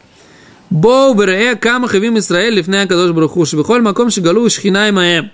בואו 0.70 1.18
וראה 1.18 1.52
כמה 1.60 1.88
חייבים 1.88 2.16
ישראל 2.16 2.54
לפני 2.54 2.78
הקדוש 2.78 3.10
ברוך 3.10 3.32
הוא, 3.32 3.44
שבכל 3.44 3.82
מקום 3.82 4.10
שגלו 4.10 4.50
שכינה 4.50 4.86
עמהם. 4.86 5.24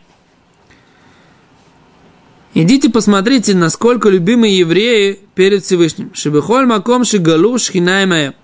Идите 2.55 2.91
посмотрите, 2.91 3.55
насколько 3.55 4.09
любимы 4.09 4.49
евреи 4.49 5.21
перед 5.35 5.65
Всевышним. 5.65 6.13
Шебехоль 6.15 6.67
маком 6.67 7.05
шигалу 7.05 7.59
шхинаймая. 7.59 8.35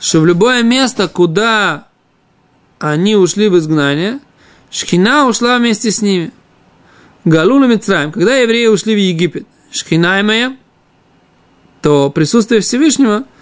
Что 0.00 0.20
в 0.20 0.26
любое 0.26 0.64
место, 0.64 1.06
куда 1.06 1.86
они 2.80 3.14
ушли 3.14 3.48
в 3.48 3.56
изгнание, 3.56 4.18
шхина 4.70 5.28
ушла 5.28 5.58
вместе 5.58 5.92
с 5.92 6.02
ними. 6.02 6.32
Галу 7.24 7.60
на 7.60 7.66
Митраем. 7.66 8.10
Когда 8.10 8.36
евреи 8.36 8.66
ушли 8.66 8.94
в 8.94 8.98
Египет, 8.98 9.46
шхинаймая, 9.70 10.56
то 11.80 12.10
присутствие 12.10 12.60
Всевышнего – 12.60 13.34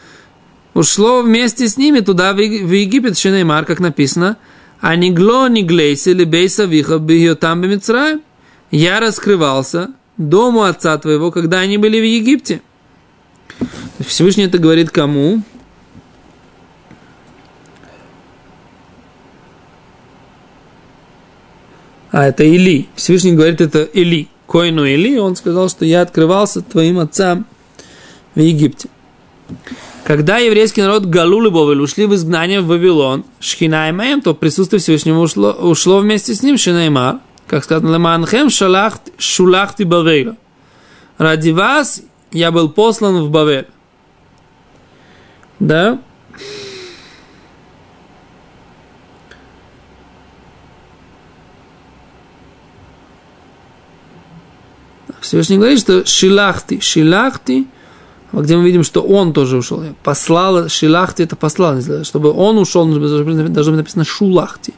ушло 0.76 1.24
вместе 1.24 1.68
с 1.68 1.78
ними 1.78 2.02
туда, 2.02 2.34
в 2.34 2.38
Египет, 2.38 3.18
Шинеймар, 3.18 3.66
как 3.66 3.80
написано, 3.80 4.38
а 4.80 4.96
не 4.96 5.12
гло, 5.12 5.48
не 5.48 5.64
глейся, 5.64 6.12
или 6.12 6.26
бейса 6.26 6.66
виха, 6.66 7.00
там 7.36 7.62
бемицраем. 7.62 8.22
Я 8.70 9.00
раскрывался 9.00 9.90
дому 10.18 10.64
отца 10.64 10.96
твоего, 11.00 11.32
когда 11.32 11.60
они 11.60 11.78
были 11.80 12.00
в 12.00 12.06
Египте. 12.06 12.62
Всевышний 14.06 14.44
это 14.44 14.58
говорит 14.58 14.92
кому? 14.92 15.42
А, 22.12 22.28
это 22.28 22.44
Или. 22.44 22.88
Всевышний 22.96 23.32
говорит 23.32 23.62
это 23.62 23.84
Или. 23.84 24.28
Коину 24.48 24.86
Или, 24.86 25.18
он 25.18 25.36
сказал, 25.36 25.70
что 25.70 25.86
я 25.86 26.02
открывался 26.02 26.62
твоим 26.62 27.00
отцам 27.00 27.46
в 28.36 28.40
Египте. 28.40 28.90
Когда 30.06 30.38
еврейский 30.38 30.84
народ 30.84 31.08
Галул 31.08 31.48
и 31.48 31.50
Бовель 31.50 31.82
ушли 31.82 32.06
в 32.06 32.14
изгнание 32.14 32.62
в 32.62 32.68
Вавилон, 32.68 33.26
Шхина 33.40 33.90
и 33.90 34.22
то 34.22 34.36
присутствие 34.36 34.80
Всевышнего 34.80 35.20
ушло, 35.20 35.52
ушло 35.52 35.98
вместе 35.98 36.36
с 36.36 36.44
ним 36.44 36.60
Шинаймар, 36.60 37.22
как 37.48 37.64
сказано, 37.64 37.96
Леманхем 37.96 38.52
шалахт, 38.52 39.02
шулахти 39.18 39.84
Бавейла. 39.84 40.38
Ради 41.18 41.50
вас 41.50 42.04
я 42.32 42.52
был 42.52 42.70
послан 42.70 43.24
в 43.24 43.32
Бавель. 43.32 43.66
Да? 45.60 46.00
Всевышний 55.20 55.58
говорит, 55.58 55.80
что 55.80 56.06
шилахти, 56.06 56.80
шилахти– 56.80 57.66
где 58.42 58.58
мы 58.58 58.64
видим, 58.64 58.84
что 58.84 59.02
он 59.02 59.34
тоже 59.34 59.58
ушел. 59.58 59.84
Послал, 60.04 60.70
шилахти 60.70 61.24
это 61.24 61.36
послал, 61.36 61.82
чтобы 62.04 62.32
он 62.32 62.58
ушел, 62.58 62.86
должно 62.88 63.72
быть 63.72 63.78
написано 63.78 64.04
шулахти. 64.04 64.74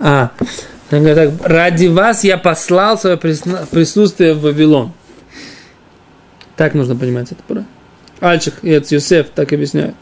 А, 0.00 0.30
так, 0.90 1.32
ради 1.44 1.86
вас 1.86 2.24
я 2.24 2.38
послал 2.38 2.98
свое 2.98 3.16
присутствие 3.16 4.34
в 4.34 4.42
Вавилон. 4.42 4.92
Так 6.56 6.74
нужно 6.74 6.96
понимать 6.96 7.30
это, 7.32 7.42
правда? 7.46 7.66
Альчик 8.20 8.54
и 8.62 8.70
Юсеф 8.70 9.30
так 9.30 9.52
объясняют. 9.52 9.94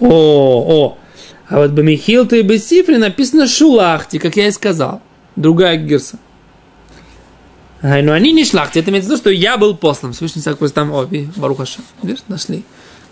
О, 0.00 0.06
о, 0.08 0.98
а 1.48 1.58
вот 1.58 1.72
Бамихилта 1.72 2.36
и 2.36 2.42
Бесифре 2.42 2.98
написано 2.98 3.46
Шулахти, 3.46 4.18
как 4.18 4.36
я 4.36 4.48
и 4.48 4.50
сказал. 4.52 5.02
Другая 5.34 5.76
гирса. 5.76 6.18
Но 7.81 8.01
ну, 8.01 8.11
они 8.13 8.31
не 8.31 8.45
шлахти. 8.45 8.79
Это 8.79 8.91
имеется 8.91 9.09
в 9.09 9.11
виду, 9.11 9.21
что 9.21 9.29
я 9.29 9.57
был 9.57 9.75
послан. 9.75 10.13
Всевышний 10.13 10.41
Сак 10.41 10.57
там, 10.73 10.91
о, 10.93 11.05
Барухаша. 11.35 11.81
Видишь, 12.01 12.23
нашли 12.29 12.63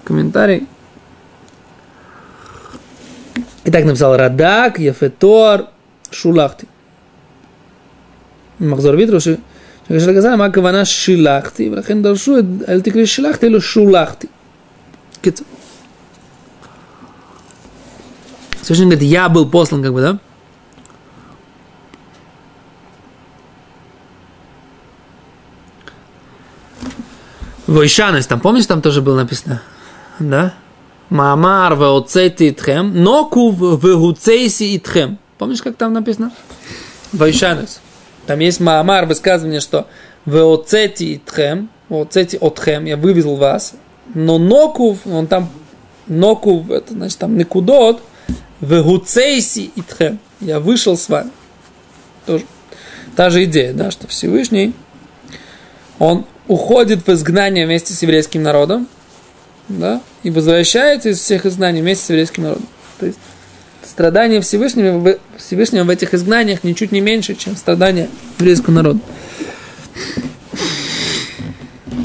комментарий. 0.05 0.67
И 3.65 3.69
так 3.69 3.83
написал 3.85 4.15
Радак, 4.15 4.79
Ефетор, 4.79 5.67
Шулахти. 6.09 6.67
מחזור 8.61 8.93
ויתרו, 8.97 9.17
שכאשר 9.21 10.11
גזל, 10.11 10.35
מה 10.35 10.45
הכוונה 10.45 10.85
שילחתי, 10.85 11.69
ולכן 11.69 12.01
דרשו, 12.01 12.35
אל 12.67 12.81
תקראי 12.81 13.07
שילחתי, 13.07 13.47
אלא 13.47 13.59
שולחתי. 13.59 14.27
קיצור. 15.21 15.47
Всевышний 18.61 18.85
говорит, 18.85 19.01
я 19.01 19.27
был 19.27 19.49
послан, 19.49 19.81
как 19.81 19.93
бы, 19.93 20.01
да? 20.01 20.19
Войшанес, 27.76 28.26
там 28.26 28.40
помнишь, 28.40 28.64
там 28.64 28.80
тоже 28.80 29.02
было 29.02 29.16
написано? 29.16 29.60
Да? 30.18 30.54
Маамар 31.10 31.74
веоцейти 31.74 32.48
итхем, 32.48 33.04
нокув 33.04 33.58
вегуцейси 33.60 34.78
итхем. 34.78 35.18
Помнишь, 35.36 35.60
как 35.60 35.76
там 35.76 35.92
написано? 35.92 36.32
Войшанес. 37.12 37.80
Там 38.26 38.38
есть 38.38 38.60
Маамар, 38.60 39.04
высказывание, 39.04 39.60
что 39.60 39.88
веоцейти 40.24 41.16
итхем, 41.16 41.68
веоцейти 41.90 42.38
отхем, 42.40 42.86
я 42.86 42.96
вывезл 42.96 43.36
вас, 43.36 43.74
но 44.14 44.38
нокув, 44.38 45.06
он 45.06 45.26
там, 45.26 45.50
нокув, 46.06 46.70
это 46.70 46.94
значит 46.94 47.18
там 47.18 47.36
никудот, 47.36 48.02
вегуцейси 48.62 49.70
итхем, 49.76 50.18
я 50.40 50.60
вышел 50.60 50.96
с 50.96 51.10
вами. 51.10 51.30
Тоже. 52.24 52.46
Та 53.16 53.28
же 53.28 53.44
идея, 53.44 53.74
да, 53.74 53.90
что 53.90 54.08
Всевышний, 54.08 54.72
он 55.98 56.24
уходит 56.48 57.06
в 57.06 57.12
изгнание 57.12 57.66
вместе 57.66 57.92
с 57.92 58.02
еврейским 58.02 58.42
народом, 58.42 58.86
да, 59.68 60.00
и 60.22 60.30
возвращается 60.30 61.10
из 61.10 61.18
всех 61.18 61.46
изгнаний 61.46 61.80
вместе 61.80 62.04
с 62.04 62.10
еврейским 62.10 62.44
народом. 62.44 62.66
То 62.98 63.06
есть 63.06 63.18
страдания 63.84 64.40
Всевышнего, 64.40 65.18
Всевышнего 65.36 65.84
в 65.84 65.90
этих 65.90 66.14
изгнаниях 66.14 66.64
ничуть 66.64 66.92
не 66.92 67.00
меньше, 67.00 67.34
чем 67.34 67.56
страдания 67.56 68.08
еврейского 68.38 68.74
народа. 68.74 69.00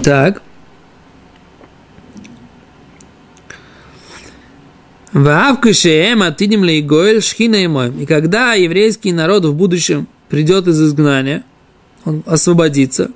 Так. 0.04 0.42
Вавкашеем 5.12 6.24
атидим 6.24 6.64
лейгоэль 6.64 7.22
шхина 7.22 7.92
И 8.00 8.06
когда 8.06 8.54
еврейский 8.54 9.12
народ 9.12 9.44
в 9.46 9.54
будущем 9.54 10.08
придет 10.30 10.68
из 10.68 10.82
изгнания, 10.82 11.44
он 12.06 12.24
освободится, 12.26 13.12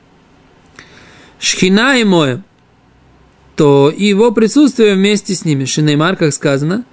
шхина 1.40 1.98
и 1.98 2.04
моем, 2.04 2.44
то 3.56 3.94
его 3.96 4.32
присутствие 4.32 4.96
вместе 4.96 5.34
с 5.34 5.46
ними. 5.46 5.66
Шинеймар, 5.66 6.16
как 6.16 6.34
сказано, 6.34 6.86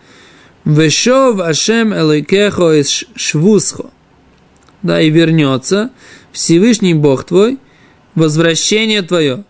Вешов 0.64 1.40
Ашем 1.40 1.92
Элойкехо 1.92 2.80
из 2.80 3.04
Швусхо. 3.16 3.90
Да, 4.82 5.00
и 5.00 5.11
вернется 5.11 5.90
Всевышний 6.32 6.94
Бог 6.94 7.25
твой, 7.25 7.58
возвращение 8.14 9.02
твое. 9.02 9.44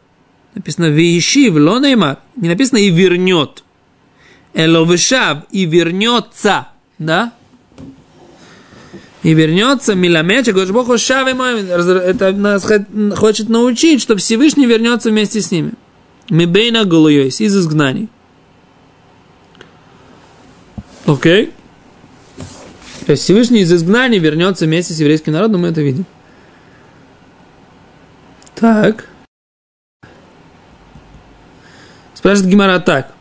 Написано 0.55 0.87
Вишив, 0.87 1.55
Лонеймар. 1.55 2.19
Не 2.37 2.49
написано 2.49 2.79
и 2.79 2.91
вернет. 2.91 3.65
Эловешав, 4.55 5.45
и 5.51 5.65
вернется. 5.65 6.69
Да? 6.99 7.33
И 9.23 9.35
вернется 9.35 9.95
Миламеча, 9.95 10.53
говоришь, 10.53 10.73
Бог 10.73 10.99
Шав 10.99 11.29
Это 11.29 12.33
нас 12.33 12.67
хочет 13.17 13.49
научить, 13.49 14.03
что 14.03 14.17
Всевышний 14.17 14.67
вернется 14.67 15.11
вместе 15.11 15.41
с 15.41 15.51
ними. 15.51 15.73
Мибейна 16.29 16.85
Галуйойс, 16.85 17.41
из 17.41 17.57
изгнаний. 17.57 18.09
Окей. 21.07 21.53
То 23.07 23.13
есть 23.13 23.25
Всевышний 23.25 23.61
из 23.61 23.73
изгнания 23.73 24.19
вернется 24.19 24.65
вместе 24.65 24.95
с 24.95 25.01
еврейским 25.01 25.33
народом, 25.33 25.63
мы 25.63 25.69
это 25.69 25.83
видим. 25.83 26.07
Так. 28.55 29.09
Спрашивает 32.15 32.51
Гимара 32.51 32.79
так. 32.81 33.13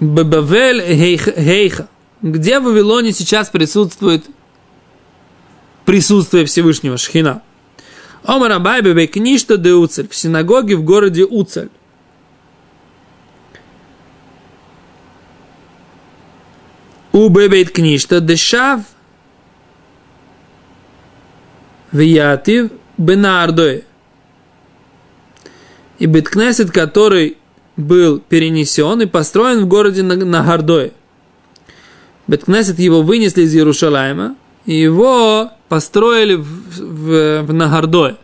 Бабавель 0.00 0.82
Хейха. 0.82 1.88
Где 2.20 2.58
в 2.58 2.64
Вавилоне 2.64 3.12
сейчас 3.12 3.48
присутствует 3.48 4.24
присутствие 5.88 6.44
Всевышнего 6.44 6.98
Шхина? 6.98 7.40
Омар 8.22 8.52
Абай 8.52 8.82
Бебекништа 8.82 9.56
де 9.56 9.72
Уцель. 9.72 10.06
В 10.06 10.14
синагоге 10.14 10.76
в 10.76 10.82
городе 10.84 11.24
Уцель. 11.24 11.70
У 17.10 17.26
бебейт 17.30 17.70
книжта 17.70 18.20
дешав 18.20 18.82
виятив 21.90 22.70
бенардой. 22.98 23.84
И 25.98 26.04
Беткнесет, 26.04 26.70
который 26.70 27.38
был 27.78 28.20
перенесен 28.20 29.00
и 29.00 29.06
построен 29.06 29.64
в 29.64 29.68
городе 29.68 30.02
Нагардой. 30.02 30.92
Беткнесет 32.26 32.78
его 32.78 33.00
вынесли 33.00 33.44
из 33.44 33.54
Иерушалайма, 33.54 34.36
и 34.66 34.74
его 34.74 35.52
построили 35.68 36.34
в, 36.34 36.46
в, 36.46 37.42
в 37.42 37.52
Нагардой. 37.52 38.16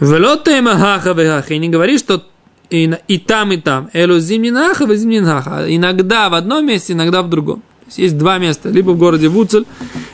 Велота 0.00 0.50
и 0.50 1.58
не 1.58 1.68
говори, 1.68 1.98
что 1.98 2.24
и, 2.70 2.92
и 3.08 3.18
там, 3.18 3.52
и 3.52 3.56
там. 3.56 3.90
Элу 3.92 4.18
зимнинаха, 4.18 4.84
и 4.84 4.96
зимнинаха. 4.96 5.64
Иногда 5.68 6.28
в 6.28 6.34
одном 6.34 6.66
месте, 6.66 6.92
иногда 6.92 7.22
в 7.22 7.28
другом. 7.28 7.62
Есть, 7.86 7.98
есть 7.98 8.18
два 8.18 8.38
места. 8.38 8.68
Либо 8.68 8.90
в 8.90 8.98
городе 8.98 9.28
Вуцель, 9.28 9.66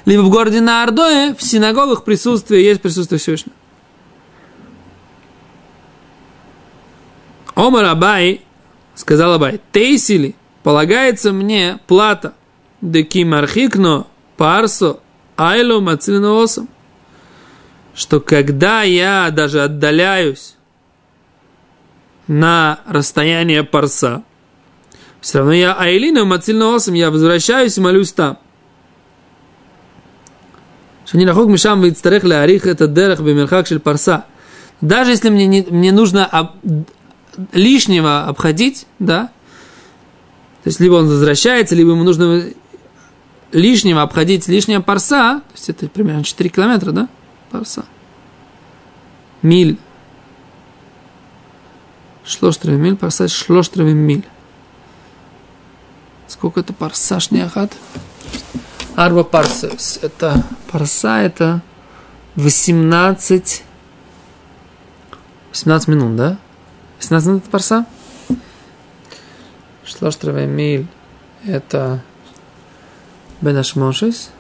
либо 0.05 0.23
в 0.23 0.31
городе 0.31 0.61
Наардое. 0.61 1.35
В 1.35 1.43
синагогах 1.43 2.05
присутствие 2.05 2.65
есть 2.65 2.81
присутствие 2.83 3.19
Всевышнего. 3.19 3.57
Омар 7.55 7.85
Абай, 7.85 8.43
сказал 8.95 9.35
Абай, 9.35 9.61
Тейсили, 9.73 10.35
полагается 10.63 11.33
мне 11.33 11.79
плата, 11.87 12.35
деки 12.81 13.25
мархикно 13.25 14.07
парсо 14.37 15.01
айло 15.37 15.81
мацилиноосом, 15.81 16.69
что 17.95 18.21
когда 18.21 18.83
я 18.83 19.31
даже 19.31 19.63
отдаляюсь 19.63 20.57
на 22.31 22.79
расстояние 22.87 23.65
парса. 23.65 24.23
Все 25.21 25.39
равно 25.39 25.53
я 25.53 25.75
Айлина 25.75 26.25
Мацильна 26.25 26.77
Осам, 26.77 26.95
я 26.95 27.11
возвращаюсь 27.11 27.77
и 27.77 27.81
молюсь 27.81 28.13
там. 28.13 28.39
Шани 31.05 31.25
рахок 31.25 31.49
мишам 31.49 31.83
вицтарех 31.83 32.23
арих 32.25 32.67
это 32.67 32.87
дерех 32.87 33.21
бемерхак 33.21 33.67
шель 33.67 33.81
парса. 33.81 34.27
Даже 34.81 35.11
если 35.11 35.29
мне, 35.29 35.49
не, 35.49 35.67
мне 35.69 35.91
нужно 35.91 36.25
об, 36.25 36.53
лишнего 37.53 38.27
обходить, 38.27 38.87
да, 39.01 39.33
то 40.63 40.69
есть 40.69 40.79
либо 40.79 40.95
он 40.95 41.09
возвращается, 41.09 41.75
либо 41.75 41.91
ему 41.91 42.05
нужно 42.05 42.45
лишнего 43.53 44.03
обходить 44.03 44.49
лишняя 44.49 44.81
парса, 44.81 45.41
то 45.41 45.55
есть 45.55 45.69
это 45.69 45.89
примерно 45.89 46.25
4 46.25 46.51
километра, 46.51 46.93
да, 46.93 47.09
парса, 47.51 47.85
миль, 49.43 49.79
Шлоштровый 52.31 52.79
миль, 52.79 52.97
парса 52.97 53.27
шлоштровый 53.27 53.93
миль. 53.93 54.25
Сколько 56.29 56.61
это 56.61 56.73
парса 56.73 57.19
шняхат? 57.19 57.73
Арба 58.95 59.25
парса. 59.25 59.71
Это 60.01 60.45
парса 60.71 61.23
это 61.23 61.61
18 62.37 63.65
18 65.51 65.89
минут, 65.89 66.17
да? 66.17 66.39
18 66.99 67.29
минут 67.29 67.43
это 67.43 67.51
парса? 67.51 67.87
Шлоштровый 69.85 70.47
миль 70.47 70.87
это 71.45 72.01
Бенашмошис. 73.41 74.31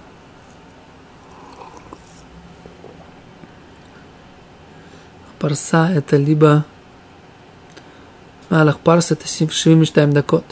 Парса 5.38 5.90
это 5.90 6.16
либо... 6.16 6.64
Малах 8.50 8.80
Парс 8.80 9.12
это 9.12 9.26
72 9.26 10.06
дакот. 10.06 10.44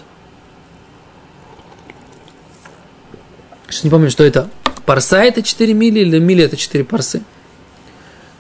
Сейчас 3.68 3.84
не 3.84 3.90
помню, 3.90 4.10
что 4.10 4.24
это. 4.24 4.48
Парса 4.86 5.22
это 5.22 5.42
4 5.42 5.74
мили 5.74 6.00
или 6.00 6.18
мили 6.18 6.44
это 6.44 6.56
4 6.56 6.84
парсы? 6.84 7.22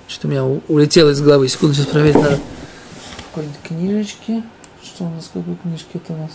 Что-то 0.06 0.28
у 0.28 0.30
меня 0.30 0.44
улетело 0.44 1.10
из 1.10 1.20
головы. 1.20 1.48
Секунду, 1.48 1.74
сейчас 1.74 1.86
проверить 1.86 2.14
надо. 2.14 2.38
Какой-нибудь 3.28 3.60
книжечки. 3.62 4.42
Что 4.82 5.04
у 5.04 5.10
нас, 5.10 5.30
какой 5.32 5.56
книжки 5.56 5.90
это 5.94 6.14
у 6.14 6.16
нас? 6.16 6.30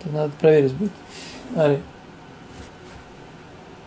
Это 0.00 0.10
надо 0.14 0.32
проверить 0.38 0.72
будет. 0.74 0.92
Ари. 1.56 1.80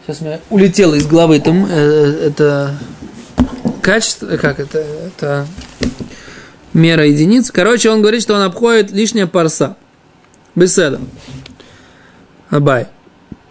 Сейчас 0.06 0.22
у 0.22 0.26
меня 0.26 0.40
улетело 0.50 0.96
из 0.96 1.08
головы 1.08 1.40
там, 1.40 1.66
э, 1.66 2.28
это 2.28 2.78
качество, 3.82 4.36
как 4.36 4.60
это, 4.60 4.80
это 4.80 5.48
мера 6.74 7.06
единиц. 7.06 7.52
Короче, 7.52 7.90
он 7.90 8.02
говорит, 8.02 8.22
что 8.22 8.36
он 8.36 8.42
обходит 8.42 8.92
лишняя 8.92 9.28
парса. 9.28 9.78
Беседа. 10.56 11.00
Абай. 12.50 12.88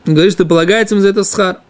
Он 0.06 0.14
говорит, 0.14 0.34
что 0.34 0.44
полагается 0.44 0.94
ему 0.94 1.02
за 1.02 1.08
это 1.08 1.24
схар. 1.24 1.60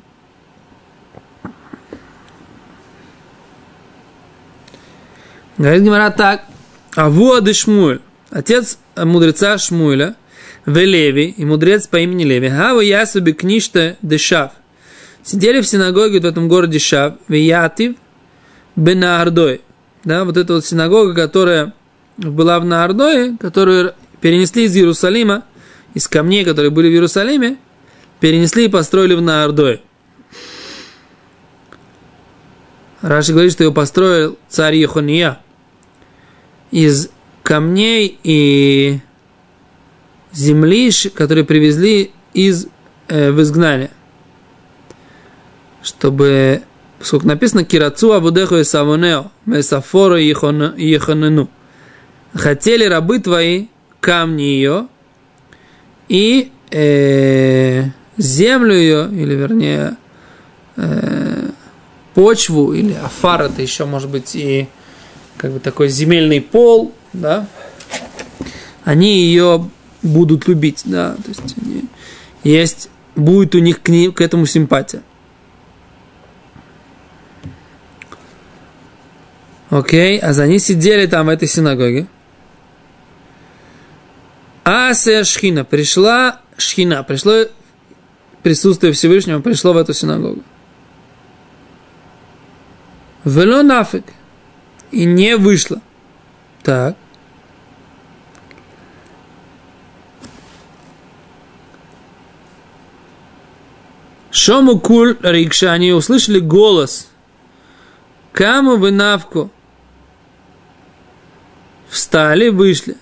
Говорит 5.59 5.83
Гимара 5.83 6.11
так. 6.11 6.43
Аву 6.97 7.35
Адышмуэль. 7.35 8.01
Отец 8.31 8.79
мудреца 8.97 9.59
Шмуэля. 9.59 10.17
Велеви. 10.67 11.27
И 11.37 11.45
мудрец 11.45 11.87
по 11.87 11.99
имени 11.99 12.25
Леви. 12.25 12.49
Хава 12.49 12.81
ясуби 12.81 13.33
книжта 13.33 13.97
дешав. 14.03 14.53
Сидели 15.25 15.61
в 15.61 15.67
синагоге 15.67 16.21
в 16.21 16.27
этом 16.27 16.49
городе 16.49 16.79
Шав. 16.79 17.15
Виятив. 17.29 17.95
Бенаардой. 18.77 19.61
Да, 20.05 20.25
вот 20.25 20.37
эта 20.37 20.55
вот 20.55 20.65
синагога, 20.65 21.15
которая 21.15 21.75
была 22.17 22.59
в 22.59 22.65
Наардое, 22.65 23.37
которую 23.39 23.95
перенесли 24.21 24.65
из 24.65 24.77
Иерусалима, 24.77 25.45
из 25.95 26.09
камней, 26.09 26.45
которые 26.45 26.71
были 26.71 26.89
в 26.89 26.93
Иерусалиме, 26.93 27.59
перенесли 28.21 28.65
и 28.65 28.69
построили 28.69 29.15
в 29.15 29.23
Наардое. 29.23 29.81
Раши 33.01 33.33
говорит, 33.33 33.53
что 33.53 33.65
его 33.65 33.73
построил 33.73 34.39
царь 34.49 34.77
Ехония 34.77 35.41
из 36.71 37.11
камней 37.43 38.19
и 38.23 39.01
земли, 40.33 40.91
которые 41.15 41.45
привезли 41.45 42.13
из, 42.33 42.69
э, 43.09 43.31
в 43.33 43.43
изгнание. 43.43 43.91
Чтобы, 45.83 46.63
поскольку 46.99 47.27
написано 47.27 47.65
«Кирацу 47.65 48.13
абудеху 48.13 48.57
и 48.57 48.65
савонео, 48.65 49.31
месафору 49.47 50.17
ехонену». 50.17 51.49
Хотели 52.35 52.85
рабы 52.85 53.19
твои 53.19 53.67
камни 54.01 54.43
ее 54.43 54.87
и 56.09 56.51
э, 56.71 57.85
землю 58.17 58.75
ее, 58.75 59.09
или 59.11 59.35
вернее, 59.35 59.97
э, 60.77 61.51
почву 62.15 62.73
или 62.73 62.95
афар, 62.95 63.43
это 63.43 63.63
еще 63.63 63.85
может 63.85 64.11
быть 64.11 64.35
и 64.35 64.69
как 65.37 65.53
бы 65.53 65.61
такой 65.61 65.89
земельный 65.89 66.41
пол, 66.41 66.93
да, 67.13 67.47
они 68.85 69.25
ее 69.25 69.69
будут 70.03 70.49
любить, 70.49 70.83
да, 70.85 71.15
то 71.15 71.29
есть 71.29 71.55
они, 71.61 71.85
есть, 72.45 72.89
будет 73.15 73.55
у 73.55 73.59
них 73.59 73.83
к, 73.83 73.89
ней, 73.89 74.11
к 74.13 74.21
этому 74.21 74.47
симпатия. 74.47 75.03
Окей, 79.73 80.19
а 80.19 80.35
за 80.35 80.43
они 80.43 80.59
сидели 80.59 81.07
там 81.07 81.25
в 81.25 81.29
этой 81.31 81.49
синагоге. 81.49 82.07
Ася 84.65 85.25
Шхина, 85.25 85.65
пришла 85.65 86.43
Шхина, 86.59 87.03
пришло 87.03 87.47
присутствие 88.43 88.93
Всевышнего, 88.93 89.41
пришло 89.41 89.73
в 89.73 89.79
эту 89.79 89.95
синагогу. 89.95 90.43
Вело 93.25 93.63
нафиг. 93.63 94.05
И 94.91 95.07
не 95.07 95.39
вышло. 95.39 95.81
Так. 96.63 96.95
Шому 104.31 104.79
куль 104.81 105.17
рикша, 105.23 105.73
они 105.73 105.93
услышали 105.93 106.41
голос. 106.41 107.09
Каму 108.33 108.77
вы 108.77 108.91
навку. 108.91 109.51
Встали, 111.93 112.49
вышли. 112.49 112.97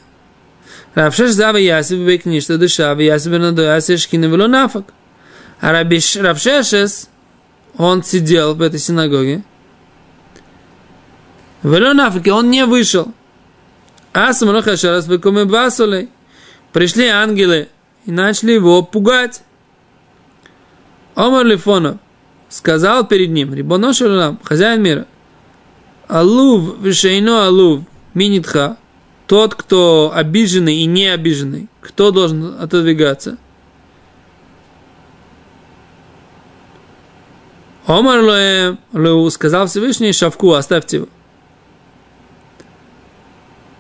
Равшеш 0.97 1.31
зава 1.31 1.59
ясив 1.59 2.07
бекништа 2.07 2.59
душа, 2.59 2.95
в 2.95 2.99
ясив 2.99 3.39
надояся 3.39 3.97
шкина 3.97 4.27
вело 4.27 4.49
нафак. 4.49 4.85
А 5.61 5.73
Равшешес, 5.73 7.09
он 7.77 8.03
сидел 8.03 8.55
в 8.57 8.63
этой 8.63 8.81
синагоге, 8.81 9.45
в 11.63 12.01
Африке 12.01 12.33
он 12.33 12.51
не 12.51 12.65
вышел. 12.65 13.15
А 14.13 14.33
самарахашарас 14.33 15.07
басулей. 15.07 16.09
Пришли 16.73 17.07
ангелы 17.07 17.69
и 18.07 18.11
начали 18.11 18.53
его 18.53 18.83
пугать. 18.83 19.43
Омар 21.15 21.47
Лифонов 21.47 21.99
сказал 22.49 23.07
перед 23.07 23.31
ним, 23.31 23.55
Рибоношалам, 23.55 24.41
хозяин 24.43 24.83
мира, 24.83 25.07
Алув, 26.09 26.81
вишейно 26.81 27.47
алув, 27.47 27.85
минитха, 28.15 28.77
тот, 29.27 29.55
кто 29.55 30.13
обиженный 30.15 30.77
и 30.77 30.87
не 30.87 31.07
обиженный, 31.09 31.69
кто 31.81 32.11
должен 32.11 32.57
отодвигаться? 32.61 33.39
Омар 37.87 38.21
Лоэ, 38.21 39.31
сказал 39.31 39.67
Всевышний, 39.67 40.13
Шавку, 40.13 40.53
оставьте 40.53 40.99
его. 40.99 41.09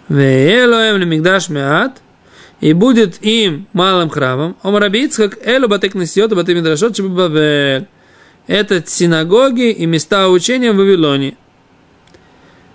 Веелоем 0.08 0.96
лемигдаш 0.96 1.48
меат, 1.48 2.00
и 2.60 2.72
будет 2.72 3.24
им 3.24 3.68
малым 3.72 4.10
храмом, 4.10 4.56
омрабиц, 4.62 5.16
как 5.16 5.38
элу 5.46 5.68
батек 5.68 5.94
несет, 5.94 6.34
батек 6.34 6.56
мидрашот. 6.56 6.98
Это 8.46 8.84
синагоги 8.84 9.70
и 9.70 9.86
места 9.86 10.28
учения 10.28 10.72
в 10.72 10.76
Вавилоне. 10.76 11.36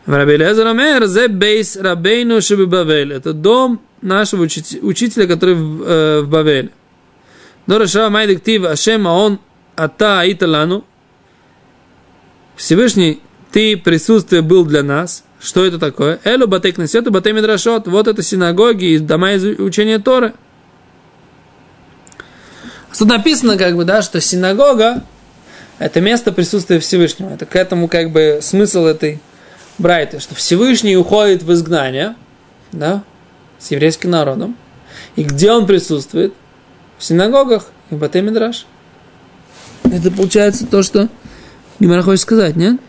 Рабелезер 0.06 0.68
Омер, 0.68 1.06
зе 1.08 1.28
бейс 1.28 1.76
рабейну 1.76 2.40
бавель. 2.68 3.14
Это 3.14 3.34
дом 3.34 3.82
нашего 4.02 4.44
учителя, 4.44 5.28
который 5.28 5.56
в, 5.56 5.84
э, 5.84 6.22
в 6.22 6.30
Бавеле. 6.30 6.70
Но 7.66 7.78
решава 7.78 8.10
майдиктив 8.10 8.66
Ашем, 8.66 9.08
а 9.08 9.14
он 9.14 9.40
ата 9.76 10.20
аиталану. 10.20 10.86
Всевышний, 12.56 13.22
ты 13.52 13.76
присутствие 13.76 14.42
был 14.44 14.64
для 14.66 14.84
нас, 14.84 15.24
что 15.42 15.66
это 15.66 15.80
такое? 15.80 16.20
Элу 16.24 16.48
батек 16.48 16.78
несету 16.78 17.12
батей. 17.12 17.34
Вот 17.34 18.08
это 18.08 18.22
синагоги 18.22 18.86
и 18.86 19.00
дома 19.00 19.34
учения 19.34 20.00
Торы. 20.00 20.34
Тут 22.98 23.10
написано, 23.10 23.58
как 23.58 23.76
бы, 23.76 23.84
да, 23.84 24.02
что 24.02 24.22
синагога– 24.22 25.04
это 25.80 26.00
место 26.00 26.32
присутствия 26.32 26.80
Всевышнего. 26.80 27.30
Это 27.30 27.46
к 27.46 27.56
этому, 27.56 27.90
как 27.90 28.12
бы, 28.12 28.40
смысл 28.42 28.86
этой 28.86 29.20
брайты, 29.78 30.20
что 30.20 30.36
Всевышний 30.36 30.98
уходит 30.98 31.44
в 31.44 31.52
изгнание, 31.54 32.16
да, 32.72 33.04
с 33.60 33.72
еврейским 33.72 34.10
народом. 34.10 34.56
И 35.16 35.24
где 35.24 35.52
он 35.52 35.66
присутствует? 35.66 36.34
В 36.98 37.04
синагогах 37.04 37.68
и 37.90 37.96
в 37.96 37.98
Батей 37.98 38.22
Мидраш. 38.22 38.66
Это 39.84 40.12
получается 40.12 40.66
то, 40.66 40.82
что 40.82 41.10
Гимара 41.80 42.02
хочет 42.02 42.22
сказать, 42.22 42.56
нет? 42.56 42.80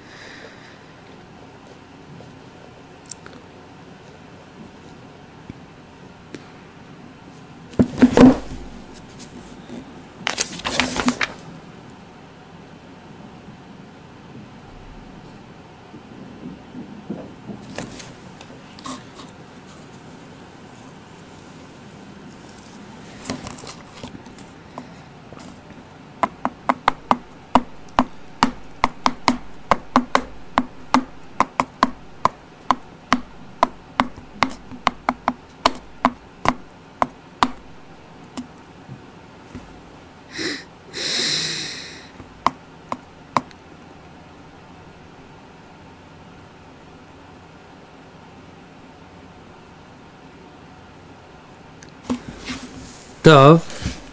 Так, 53.27 53.61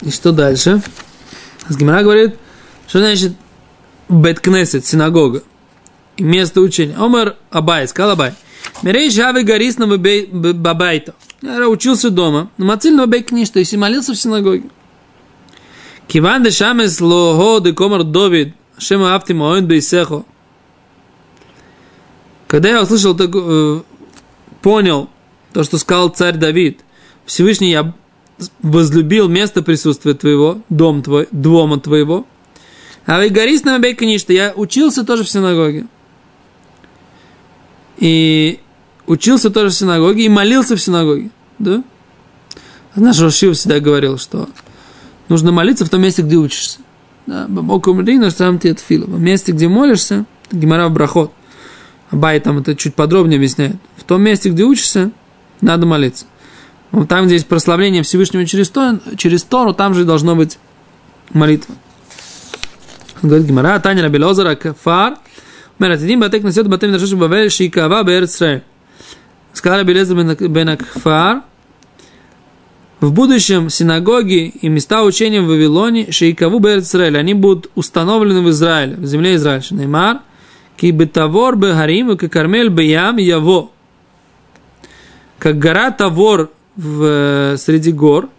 и 0.02 0.10
что 0.10 0.32
дальше? 0.32 0.82
Сгимара 1.70 2.02
говорит, 2.02 2.36
что 2.88 2.98
значит 2.98 3.34
Беткнесет, 4.10 4.88
синагога, 4.88 5.44
и 6.18 6.24
место 6.24 6.62
учения. 6.62 6.96
Омар 6.98 7.36
Абай, 7.52 7.88
сказал 7.88 8.14
Абай, 8.14 8.34
Мирей 8.82 9.12
Шавы 9.12 9.44
Гарисного 9.44 9.98
Бабайта. 9.98 11.14
Я 11.44 11.70
учился 11.70 12.10
дома, 12.10 12.50
но 12.58 12.66
Мацильного 12.66 13.06
Бей 13.06 13.22
книж, 13.22 13.52
то 13.52 13.60
есть 13.60 13.76
молился 13.76 14.14
в 14.14 14.16
синагоге. 14.16 14.72
Киван 16.08 16.42
де 16.42 16.50
Шамес 16.50 17.00
Лого 17.00 17.62
де 17.62 17.72
Комар 17.72 18.04
Довид, 18.04 18.56
Шема 18.80 19.14
Афти 19.14 19.34
Моэн 19.34 19.68
Бейсехо. 19.68 20.24
Когда 22.48 22.70
я 22.70 22.82
услышал, 22.82 23.16
так, 23.16 23.30
э, 23.32 23.82
понял 24.64 25.08
то, 25.54 25.64
что 25.64 25.78
сказал 25.78 26.10
царь 26.10 26.38
Давид, 26.38 26.80
Всевышний 27.28 27.70
я 27.70 27.94
возлюбил 28.62 29.30
место 29.30 29.62
присутствия 29.62 30.14
твоего, 30.14 30.62
дом 30.70 31.02
твой, 31.02 31.28
дома 31.32 31.80
твоего. 31.80 32.26
А 33.06 33.18
вы 33.18 33.30
горис 33.30 33.64
на 33.64 33.80
что 34.18 34.34
я 34.34 34.54
учился 34.56 35.04
тоже 35.04 35.24
в 35.24 35.30
синагоге. 35.30 35.88
И 37.98 38.60
учился 39.08 39.50
тоже 39.50 39.70
в 39.70 39.74
синагоге 39.74 40.26
и 40.26 40.30
молился 40.30 40.76
в 40.76 40.82
синагоге. 40.82 41.30
Да? 41.60 41.84
Наш 42.96 43.20
Рошив 43.20 43.58
всегда 43.58 43.80
говорил, 43.80 44.18
что 44.18 44.50
нужно 45.30 45.52
молиться 45.52 45.86
в 45.86 45.90
том 45.90 46.02
месте, 46.02 46.22
где 46.22 46.36
учишься. 46.36 46.80
Да, 47.26 47.46
Бабокум 47.48 48.06
Рина, 48.06 48.30
сам 48.32 48.60
ты 48.60 48.76
В 48.76 49.20
месте, 49.20 49.52
где 49.52 49.68
молишься, 49.68 50.26
Гимара 50.52 50.90
Брахот. 50.90 51.32
Абай 52.12 52.40
там 52.40 52.60
это 52.60 52.76
чуть 52.76 52.94
подробнее 52.94 53.38
объясняет. 53.38 53.78
В 53.98 54.04
том 54.04 54.22
месте, 54.22 54.50
где 54.50 54.64
учишься, 54.64 55.12
надо 55.62 55.86
молиться. 55.86 56.26
Вот 56.94 57.10
там, 57.10 57.26
где 57.26 57.34
есть 57.34 57.48
прославление 57.48 58.04
Всевышнего 58.04 58.46
через, 58.46 58.70
то, 58.70 59.00
через 59.18 59.42
Тору, 59.42 59.74
там 59.74 59.96
же 59.96 60.06
должно 60.06 60.36
быть 60.36 60.60
молитва. 61.32 61.74
Говорит 63.24 63.48
Гимара, 63.48 63.80
Таня 63.80 64.04
Рабелозара 64.04 64.54
Кафар, 64.54 65.16
Мэр, 65.80 65.92
Атидим 65.92 66.20
Батек 66.20 66.44
Насет 66.44 66.68
Батем 66.68 66.92
Нашаш 66.92 67.12
Бавель 67.14 67.50
Шикава 67.50 68.04
Берцре. 68.04 68.64
Сказал 69.54 69.80
Рабелеза 69.80 70.14
бен 70.14 70.70
Акфар, 70.70 71.42
в 73.00 73.12
будущем 73.12 73.72
синагоги 73.72 74.50
и 74.50 74.70
места 74.70 75.02
учения 75.04 75.42
в 75.42 75.48
Вавилоне 75.48 76.12
Шейкаву 76.12 76.60
Берцрель, 76.60 77.18
они 77.18 77.34
будут 77.34 77.72
установлены 77.74 78.42
в 78.42 78.50
Израиле, 78.52 78.98
в 78.98 79.06
земле 79.06 79.36
Израиля. 79.36 79.64
Неймар, 79.72 80.20
ки 80.78 80.92
бетавор 80.92 81.56
бегарим 81.56 82.12
и 82.12 82.28
кармель 82.28 82.70
беям 82.70 83.18
яво. 83.18 83.72
Как 85.40 85.58
гора 85.58 85.90
Тавор 85.90 86.52
в, 86.76 87.04
э, 87.04 87.58
среди 87.58 87.92
гор, 87.92 88.30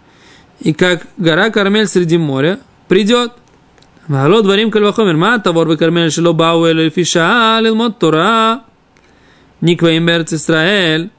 и 0.61 0.73
как 0.73 1.07
гора 1.17 1.51
Кармель 1.51 1.87
среди 1.87 2.19
моря 2.19 2.59
придет. 2.89 3.33
Вало 4.09 4.43
дворим 4.43 4.71
кальвахомер, 4.71 5.17
ма 5.17 5.39
тавор 5.39 5.67
бы 5.67 5.77
Кармель 5.77 6.11
шило 6.11 6.33
бау 6.33 6.65
эль 6.65 6.91
фиша 6.91 7.57
а 7.57 7.61
лилмот 7.61 7.99
Тора. 7.99 8.63
Никваим 9.61 10.07
берц 10.07 10.33
Исраэль. 10.33 11.11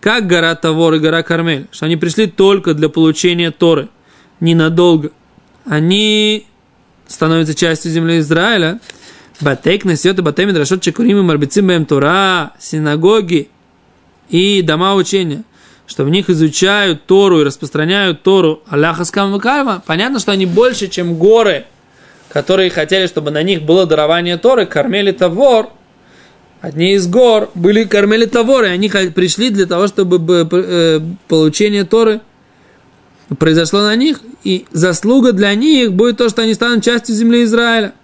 Как 0.00 0.26
гора 0.26 0.54
Тавор 0.54 0.94
и 0.94 0.98
гора 0.98 1.22
Кармель, 1.22 1.66
что 1.70 1.86
они 1.86 1.96
пришли 1.96 2.26
только 2.26 2.74
для 2.74 2.90
получения 2.90 3.50
Торы, 3.50 3.88
ненадолго. 4.38 5.12
Они 5.64 6.46
становятся 7.06 7.54
частью 7.54 7.90
земли 7.90 8.18
Израиля. 8.18 8.80
батейк 9.40 9.86
несет 9.86 10.18
и 10.18 10.22
батеми 10.22 10.52
драшот 10.52 10.82
чекурим 10.82 11.20
и 11.20 11.22
марбицим 11.22 11.86
Тора, 11.86 12.52
синагоги 12.58 13.48
и 14.28 14.60
дома 14.60 14.94
учения– 14.94 15.44
что 15.86 16.04
в 16.04 16.10
них 16.10 16.30
изучают 16.30 17.04
Тору 17.04 17.40
и 17.40 17.44
распространяют 17.44 18.22
Тору 18.22 18.62
Аллаха 18.68 19.04
Скамвакальма. 19.04 19.82
Понятно, 19.86 20.18
что 20.18 20.32
они 20.32 20.46
больше, 20.46 20.88
чем 20.88 21.14
горы, 21.14 21.66
которые 22.28 22.70
хотели, 22.70 23.06
чтобы 23.06 23.30
на 23.30 23.42
них 23.42 23.62
было 23.62 23.86
дарование 23.86 24.38
Торы, 24.38 24.66
кормили 24.66 25.12
Тавор, 25.12 25.70
одни 26.60 26.94
из 26.94 27.06
гор 27.06 27.50
были 27.54 27.84
кормили 27.84 28.24
Тавор, 28.24 28.64
и 28.64 28.68
они 28.68 28.88
пришли 28.88 29.50
для 29.50 29.66
того, 29.66 29.86
чтобы 29.86 30.48
э, 30.50 31.00
получение 31.28 31.84
Торы 31.84 32.20
произошло 33.38 33.82
на 33.82 33.94
них, 33.96 34.20
и 34.42 34.66
заслуга 34.72 35.32
для 35.32 35.54
них 35.54 35.92
будет 35.92 36.16
то, 36.16 36.28
что 36.28 36.42
они 36.42 36.54
станут 36.54 36.84
частью 36.84 37.14
земли 37.14 37.44
Израиля. 37.44 37.94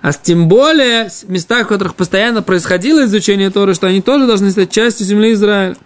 А 0.00 0.12
тем 0.12 0.48
более 0.48 1.08
в 1.08 1.28
местах, 1.28 1.66
в 1.66 1.68
которых 1.68 1.94
постоянно 1.96 2.42
происходило 2.42 3.04
изучение 3.04 3.50
Торы, 3.50 3.74
что 3.74 3.88
они 3.88 4.00
тоже 4.00 4.26
должны 4.26 4.50
стать 4.50 4.70
частью 4.70 5.06
земли 5.06 5.32
Израиля. 5.32 5.76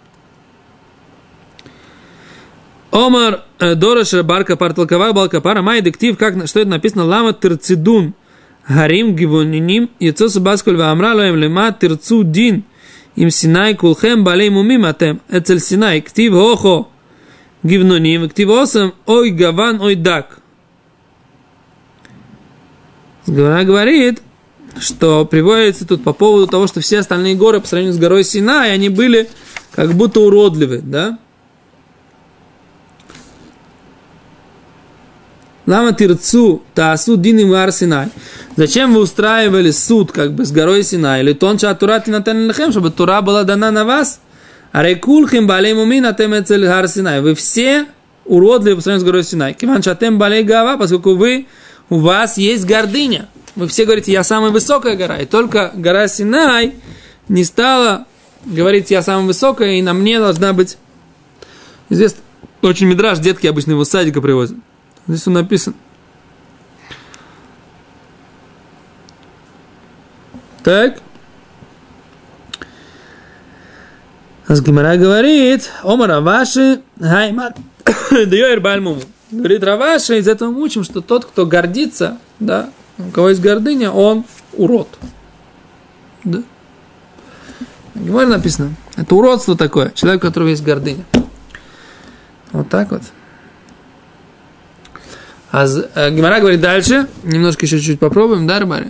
Омар 2.93 3.41
э, 3.57 3.73
Дорош 3.73 4.13
Барка 4.23 4.55
Парталкава 4.55 5.13
Балка 5.13 5.41
Пара 5.41 5.63
Май 5.63 5.81
Дектив, 5.81 6.15
как, 6.15 6.47
что 6.47 6.59
это 6.59 6.69
написано, 6.69 7.05
Лама 7.05 7.33
Терцидун, 7.33 8.13
Гарим 8.67 9.15
Гивониним, 9.15 9.89
Яцосу 9.99 10.39
Баскуль 10.39 10.77
Ваамра 10.77 11.15
Лоем 11.15 11.35
Лема 11.35 11.71
Терцу 11.71 12.23
Дин, 12.23 12.63
им 13.15 13.31
Синай 13.31 13.73
Кулхем 13.73 14.23
Балей 14.23 14.51
Мумим 14.51 14.85
Атем, 14.85 15.21
Эцель 15.27 15.59
Синай, 15.59 16.01
Ктив 16.01 16.35
Охо, 16.35 16.89
Гивноним, 17.63 18.29
Ктив 18.29 18.49
Осам, 18.51 18.93
Ой 19.07 19.31
Гаван, 19.31 19.81
Ой 19.81 19.95
Дак. 19.95 20.37
Она 23.25 23.63
говорит, 23.63 24.21
что 24.79 25.25
приводится 25.25 25.87
тут 25.87 26.03
по 26.03 26.13
поводу 26.13 26.45
того, 26.45 26.67
что 26.67 26.79
все 26.79 26.99
остальные 26.99 27.33
горы 27.35 27.59
по 27.59 27.67
сравнению 27.67 27.95
с 27.95 27.99
горой 27.99 28.23
Синай, 28.23 28.71
они 28.71 28.89
были 28.89 29.29
как 29.71 29.93
будто 29.93 30.19
уродливы, 30.19 30.77
да? 30.83 31.17
Лама 35.65 35.93
тирцу 35.93 36.61
таасу 36.73 37.15
дин 37.15 37.39
и 37.39 37.71
Синай. 37.71 38.09
Зачем 38.57 38.93
вы 38.93 39.01
устраивали 39.01 39.71
суд 39.71 40.11
как 40.11 40.33
бы 40.33 40.45
с 40.45 40.51
горой 40.51 40.83
Синай? 40.83 41.21
Или 41.21 41.33
тонча 41.33 41.73
турати 41.73 42.09
на 42.09 42.17
лехем, 42.17 42.71
чтобы 42.71 42.91
Тура 42.91 43.21
была 43.21 43.43
дана 43.43 43.71
на 43.71 43.85
вас? 43.85 44.19
А 44.71 44.83
рекулхим 44.83 45.47
балей 45.47 45.73
мумин 45.73 46.05
атем 46.05 46.37
эцель 46.37 46.65
гар 46.65 46.87
Синай. 46.87 47.21
Вы 47.21 47.33
все 47.35 47.85
уродливы 48.25 48.77
по 48.77 48.81
сравнению 48.81 49.01
с 49.01 49.05
горой 49.05 49.23
Синай. 49.23 49.53
Киван 49.53 49.81
чатем 49.81 50.17
балей 50.17 50.43
гава, 50.43 50.77
поскольку 50.77 51.15
вы, 51.15 51.47
у 51.89 51.99
вас 51.99 52.37
есть 52.37 52.65
гордыня. 52.65 53.29
Вы 53.55 53.67
все 53.67 53.85
говорите, 53.85 54.11
я 54.11 54.23
самая 54.23 54.51
высокая 54.51 54.97
гора. 54.97 55.19
И 55.19 55.25
только 55.25 55.71
гора 55.75 56.07
Синай 56.07 56.73
не 57.29 57.45
стала 57.45 58.05
говорить, 58.45 58.91
я 58.91 59.01
самая 59.01 59.25
высокая, 59.25 59.75
и 59.75 59.81
на 59.81 59.93
мне 59.93 60.19
должна 60.19 60.51
быть 60.51 60.77
известно. 61.89 62.19
Очень 62.61 62.87
мидраж, 62.87 63.19
детки 63.19 63.47
обычно 63.47 63.71
его 63.71 63.85
с 63.85 63.89
садика 63.89 64.21
привозят. 64.21 64.57
Здесь 65.07 65.27
он 65.27 65.33
написан. 65.33 65.75
Так. 70.63 70.99
А 74.47 74.55
Гимара 74.55 74.97
говорит, 74.97 75.69
Омар 75.83 76.09
Раваши, 76.09 76.81
Хаймат, 76.99 77.57
Дьойр 78.11 78.61
Бальмуму. 78.61 79.01
Говорит 79.31 79.63
Раваши, 79.63 80.19
из 80.19 80.27
этого 80.27 80.51
мы 80.51 80.61
учим, 80.61 80.83
что 80.83 81.01
тот, 81.01 81.25
кто 81.25 81.45
гордится, 81.45 82.17
да, 82.39 82.69
у 82.97 83.09
кого 83.09 83.29
есть 83.29 83.41
гордыня, 83.41 83.91
он 83.91 84.25
урод. 84.53 84.87
Да. 86.23 86.43
Гимара 87.95 88.27
написано, 88.27 88.75
это 88.95 89.15
уродство 89.15 89.57
такое, 89.57 89.91
человек, 89.95 90.23
у 90.23 90.27
которого 90.27 90.49
есть 90.49 90.63
гордыня. 90.63 91.03
Вот 92.51 92.69
так 92.69 92.91
вот. 92.91 93.01
А 95.53 95.67
э, 95.67 96.09
Гимара 96.09 96.39
говорит 96.39 96.61
дальше, 96.61 97.07
немножко 97.21 97.67
еще 97.67 97.77
чуть-чуть 97.77 97.99
попробуем, 97.99 98.47
да, 98.47 98.59
Рыбари? 98.59 98.87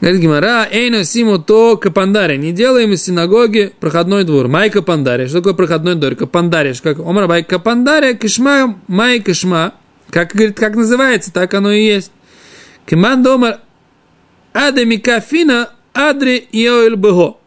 Говорит 0.00 0.22
Гимара, 0.22 0.66
эйно 0.70 1.04
симу 1.04 1.38
то 1.38 1.76
капандаре. 1.76 2.38
Не 2.38 2.52
делаем 2.52 2.92
из 2.92 3.04
синагоги 3.04 3.74
проходной 3.78 4.24
двор. 4.24 4.48
Май 4.48 4.70
капандаре. 4.70 5.26
Что 5.26 5.38
такое 5.38 5.52
проходной 5.52 5.94
двор? 5.96 6.14
Капандаре. 6.14 6.72
Как 6.82 6.98
омар 7.00 7.28
бай 7.28 7.44
капандаре, 7.44 8.14
кишма, 8.14 8.78
май 8.86 9.20
кишма. 9.20 9.74
Как, 10.08 10.32
говорит, 10.32 10.58
как 10.58 10.74
называется, 10.74 11.34
так 11.34 11.52
оно 11.52 11.70
и 11.70 11.84
есть. 11.84 12.12
Киман 12.86 13.22
домар 13.22 13.58
адами 14.54 14.96
кафина 14.96 15.68
адри 15.92 16.48
йоэль 16.50 16.96
бего. 16.96 17.42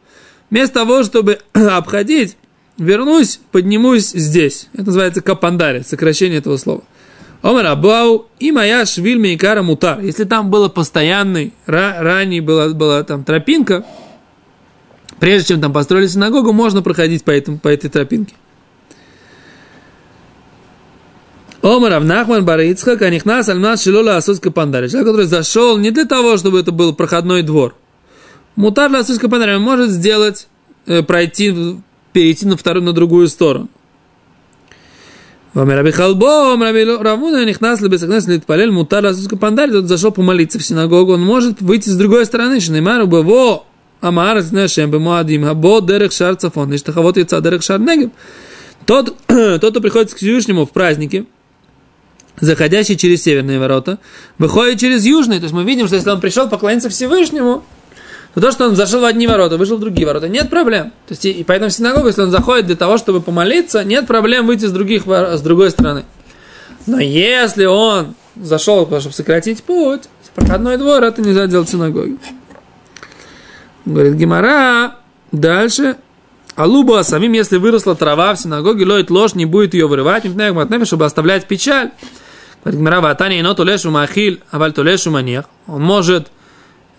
Вместо 0.51 0.75
того, 0.75 1.03
чтобы 1.03 1.39
обходить, 1.53 2.37
вернусь, 2.77 3.39
поднимусь 3.51 4.11
здесь. 4.11 4.69
Это 4.73 4.83
называется 4.83 5.21
капандаре, 5.21 5.81
сокращение 5.81 6.37
этого 6.37 6.57
слова. 6.57 6.83
Омар 7.41 7.65
Абау 7.65 8.27
и 8.39 8.51
моя 8.51 8.85
швиль 8.85 9.17
мейкара 9.17 9.63
мутар. 9.63 9.99
Если 10.01 10.25
там 10.25 10.51
было 10.51 10.69
постоянный, 10.69 11.53
ранее 11.65 12.41
была, 12.41 12.69
была 12.69 13.03
там 13.03 13.23
тропинка, 13.23 13.83
прежде 15.19 15.49
чем 15.49 15.61
там 15.61 15.73
построили 15.73 16.07
синагогу, 16.07 16.53
можно 16.53 16.83
проходить 16.83 17.23
по, 17.23 17.31
этому, 17.31 17.57
по 17.57 17.67
этой 17.67 17.89
тропинке. 17.89 18.35
Омар 21.63 21.93
Авнахман 21.93 22.43
Барицхак, 22.43 23.01
Анихнас 23.01 23.49
Альмас 23.49 23.83
Шилола 23.83 24.17
Асуска 24.17 24.51
Пандари. 24.51 24.87
Человек, 24.87 25.07
который 25.09 25.25
зашел 25.27 25.77
не 25.77 25.91
для 25.91 26.05
того, 26.05 26.37
чтобы 26.37 26.59
это 26.59 26.71
был 26.71 26.93
проходной 26.93 27.43
двор. 27.43 27.75
Мутар 28.55 28.93
Асуска 28.95 29.29
Пандари 29.29 29.57
может 29.57 29.89
сделать, 29.91 30.47
э, 30.87 31.03
пройти, 31.03 31.77
перейти 32.13 32.47
на 32.47 32.57
вторую, 32.57 32.83
на 32.83 32.93
другую 32.93 33.27
сторону. 33.27 33.69
Раби 35.53 35.91
Халбо, 35.91 36.55
Раби 36.57 36.83
Равуна, 36.85 37.43
Нихнас, 37.43 37.81
Лебесакнес, 37.81 38.25
Литпалель, 38.27 38.71
Мутар, 38.71 39.05
Асуска 39.05 39.35
Пандарь, 39.35 39.71
тот 39.71 39.85
зашел 39.85 40.11
помолиться 40.11 40.59
в 40.59 40.63
синагогу, 40.63 41.13
он 41.13 41.21
может 41.21 41.61
выйти 41.61 41.89
с 41.89 41.95
другой 41.97 42.25
стороны, 42.25 42.61
Шнеймару, 42.61 43.05
Бево, 43.05 43.65
Амар, 43.99 44.41
Снешем, 44.43 44.89
Бемуадим, 44.89 45.43
Хабо, 45.43 45.81
Дерех 45.81 46.13
Шар 46.13 46.35
Цафон, 46.35 46.69
Ништахавот, 46.69 47.17
Яца, 47.17 47.41
Дерех 47.41 47.63
Шар 47.63 47.79
Негев. 47.81 48.11
Тот, 48.85 49.15
тот, 49.27 49.59
кто 49.59 49.81
приходит 49.81 50.13
к 50.13 50.17
Всевышнему 50.17 50.65
в 50.65 50.71
празднике, 50.71 51.25
заходящий 52.39 52.95
через 52.95 53.21
северные 53.21 53.59
ворота, 53.59 53.99
выходит 54.37 54.79
через 54.79 55.05
южные. 55.05 55.39
То 55.39 55.45
есть 55.45 55.53
мы 55.53 55.63
видим, 55.63 55.87
что 55.87 55.97
если 55.97 56.09
он 56.09 56.21
пришел 56.21 56.47
поклониться 56.47 56.89
Всевышнему, 56.89 57.63
то 58.33 58.41
то, 58.41 58.51
что 58.51 58.67
он 58.67 58.75
зашел 58.75 59.01
в 59.01 59.05
одни 59.05 59.27
ворота, 59.27 59.57
вышел 59.57 59.77
в 59.77 59.79
другие 59.81 60.07
ворота, 60.07 60.29
нет 60.29 60.49
проблем. 60.49 60.91
То 61.07 61.11
есть, 61.11 61.25
и 61.25 61.43
поэтому 61.43 61.69
в 61.69 61.73
синагогу, 61.73 62.07
если 62.07 62.21
он 62.21 62.31
заходит 62.31 62.65
для 62.65 62.75
того, 62.75 62.97
чтобы 62.97 63.21
помолиться, 63.21 63.83
нет 63.83 64.07
проблем 64.07 64.47
выйти 64.47 64.65
с, 64.65 64.71
других, 64.71 65.03
с 65.05 65.41
другой 65.41 65.71
стороны. 65.71 66.05
Но 66.87 66.99
если 66.99 67.65
он 67.65 68.15
зашел, 68.35 68.85
чтобы 68.85 69.13
сократить 69.13 69.63
путь, 69.63 70.03
проходной 70.35 70.77
двор, 70.77 71.03
это 71.03 71.21
нельзя 71.21 71.47
делать 71.47 71.67
в 71.67 71.71
синагоге. 71.71 72.17
Говорит 73.85 74.13
Гимара, 74.13 74.95
дальше, 75.31 75.97
Алуба 76.55 77.03
самим, 77.03 77.33
если 77.33 77.57
выросла 77.57 77.95
трава 77.95 78.33
в 78.33 78.39
синагоге, 78.39 78.85
лоит 78.85 79.09
ложь, 79.09 79.33
не 79.33 79.45
будет 79.45 79.73
ее 79.73 79.87
вырывать, 79.87 80.23
чтобы 80.85 81.05
оставлять 81.05 81.47
печаль. 81.47 81.91
Говорит 82.63 82.79
Гимара, 82.79 83.01
ватани, 83.01 83.41
но 83.41 83.53
тулешу 83.53 83.89
махил, 83.91 84.39
аваль 84.51 84.73
тулешу 84.73 85.11
манех. 85.11 85.45
Он 85.67 85.81
может 85.81 86.27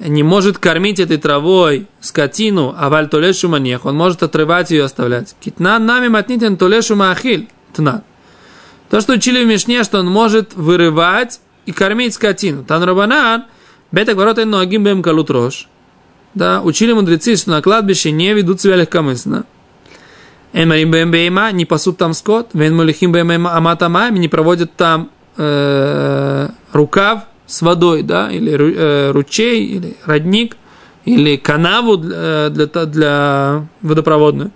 не 0.05 0.23
может 0.23 0.59
кормить 0.59 1.01
этой 1.01 1.17
травой 1.17 1.87
скотину, 2.01 2.75
а 2.77 2.88
валь 2.88 3.09
толешу 3.09 3.49
манех, 3.49 3.85
он 3.85 3.97
может 3.97 4.23
отрывать 4.23 4.71
ее 4.71 4.79
и 4.79 4.83
оставлять. 4.83 5.37
Китна 5.41 5.79
нами 5.79 6.09
матнитен 6.09 6.57
толешу 6.57 6.97
маахиль. 6.97 7.49
Тна. 7.73 8.03
То, 8.91 9.01
что 9.01 9.15
учили 9.15 9.43
в 9.43 9.47
Мишне, 9.47 9.85
что 9.85 10.01
он 10.01 10.07
может 10.07 10.55
вырывать 10.55 11.41
и 11.65 11.73
кормить 11.73 12.15
скотину. 12.15 12.65
Тан 12.65 12.83
Рабанан, 12.83 13.45
бета 13.91 14.15
гворота 14.15 14.45
ногим 14.45 14.85
бем 14.85 15.03
калут 15.03 15.31
рожь. 15.31 15.69
Да, 16.35 16.62
учили 16.62 16.93
мудрецы, 16.93 17.37
что 17.37 17.51
на 17.51 17.62
кладбище 17.62 18.11
не 18.11 18.35
ведут 18.35 18.61
себя 18.61 18.77
легкомысленно. 18.77 19.45
Эмарим 20.53 20.91
бем 20.91 21.11
бейма, 21.11 21.51
не 21.53 21.65
пасут 21.65 21.97
там 21.97 22.12
скот. 22.12 22.51
Вен 22.53 22.77
мулихим 22.77 23.12
бем 23.12 23.47
аматамами, 23.47 24.19
не 24.19 24.29
проводят 24.29 24.75
там 24.75 25.11
э, 25.37 26.49
рукав 26.73 27.25
с 27.53 27.61
водой, 27.61 28.03
да, 28.03 28.31
или 28.31 28.51
э, 28.55 29.11
ручей, 29.11 29.67
или 29.67 29.97
родник, 30.07 30.57
или 31.05 31.37
канаву 31.37 31.99
для, 31.99 32.49
для, 32.49 32.67
для 32.87 33.67
водопроводную. 33.83 34.53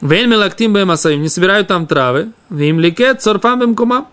Вен 0.00 0.30
мелактим 0.30 0.72
бем 0.72 0.90
асаим, 0.90 1.22
не 1.22 1.28
собирают 1.28 1.68
там 1.68 1.86
травы. 1.86 2.32
Вим 2.50 2.80
ликет 2.80 3.22
сорфам 3.22 3.76
кумам. 3.76 4.08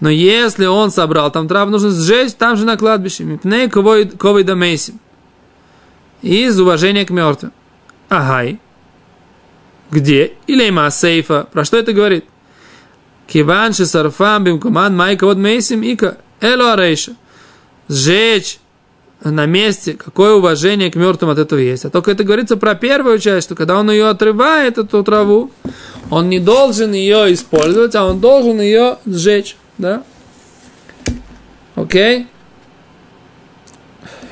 Но 0.00 0.10
если 0.10 0.66
он 0.66 0.90
собрал 0.90 1.30
там 1.30 1.48
травы, 1.48 1.70
нужно 1.70 1.90
сжечь 1.92 2.34
там 2.34 2.58
же 2.58 2.66
на 2.66 2.76
кладбище. 2.76 3.24
Мипней 3.24 3.70
ковой 3.70 4.44
да 4.44 4.54
мейсим. 4.54 5.00
Из 6.20 6.60
уважения 6.60 7.06
к 7.06 7.10
мертвым. 7.10 7.52
Агай. 8.10 8.60
Где? 9.90 10.34
Или 10.46 10.68
има 10.68 10.90
сейфа. 10.90 11.46
Про 11.50 11.64
что 11.64 11.78
это 11.78 11.94
говорит? 11.94 12.26
Киван 13.26 13.72
сарфам 13.72 14.44
бим 14.44 14.60
куман 14.60 14.94
майка 14.94 15.24
вот 15.24 15.38
мейсим 15.38 15.80
ика. 15.80 16.18
Эло 16.42 16.74
арейша. 16.74 17.16
Сжечь 17.88 18.58
на 19.22 19.46
месте, 19.46 19.94
какое 19.94 20.34
уважение 20.34 20.90
к 20.90 20.96
мертвым 20.96 21.30
от 21.30 21.38
этого 21.38 21.58
есть. 21.58 21.84
А 21.84 21.90
только 21.90 22.10
это 22.10 22.24
говорится 22.24 22.56
про 22.56 22.74
первую 22.74 23.18
часть, 23.18 23.46
что 23.46 23.54
когда 23.54 23.78
он 23.78 23.90
ее 23.90 24.08
отрывает, 24.08 24.78
эту 24.78 25.02
траву, 25.02 25.50
он 26.10 26.28
не 26.28 26.38
должен 26.38 26.92
ее 26.92 27.32
использовать, 27.32 27.94
а 27.94 28.06
он 28.06 28.20
должен 28.20 28.60
ее 28.60 28.98
сжечь. 29.06 29.56
Да? 29.78 30.02
Окей? 31.74 32.26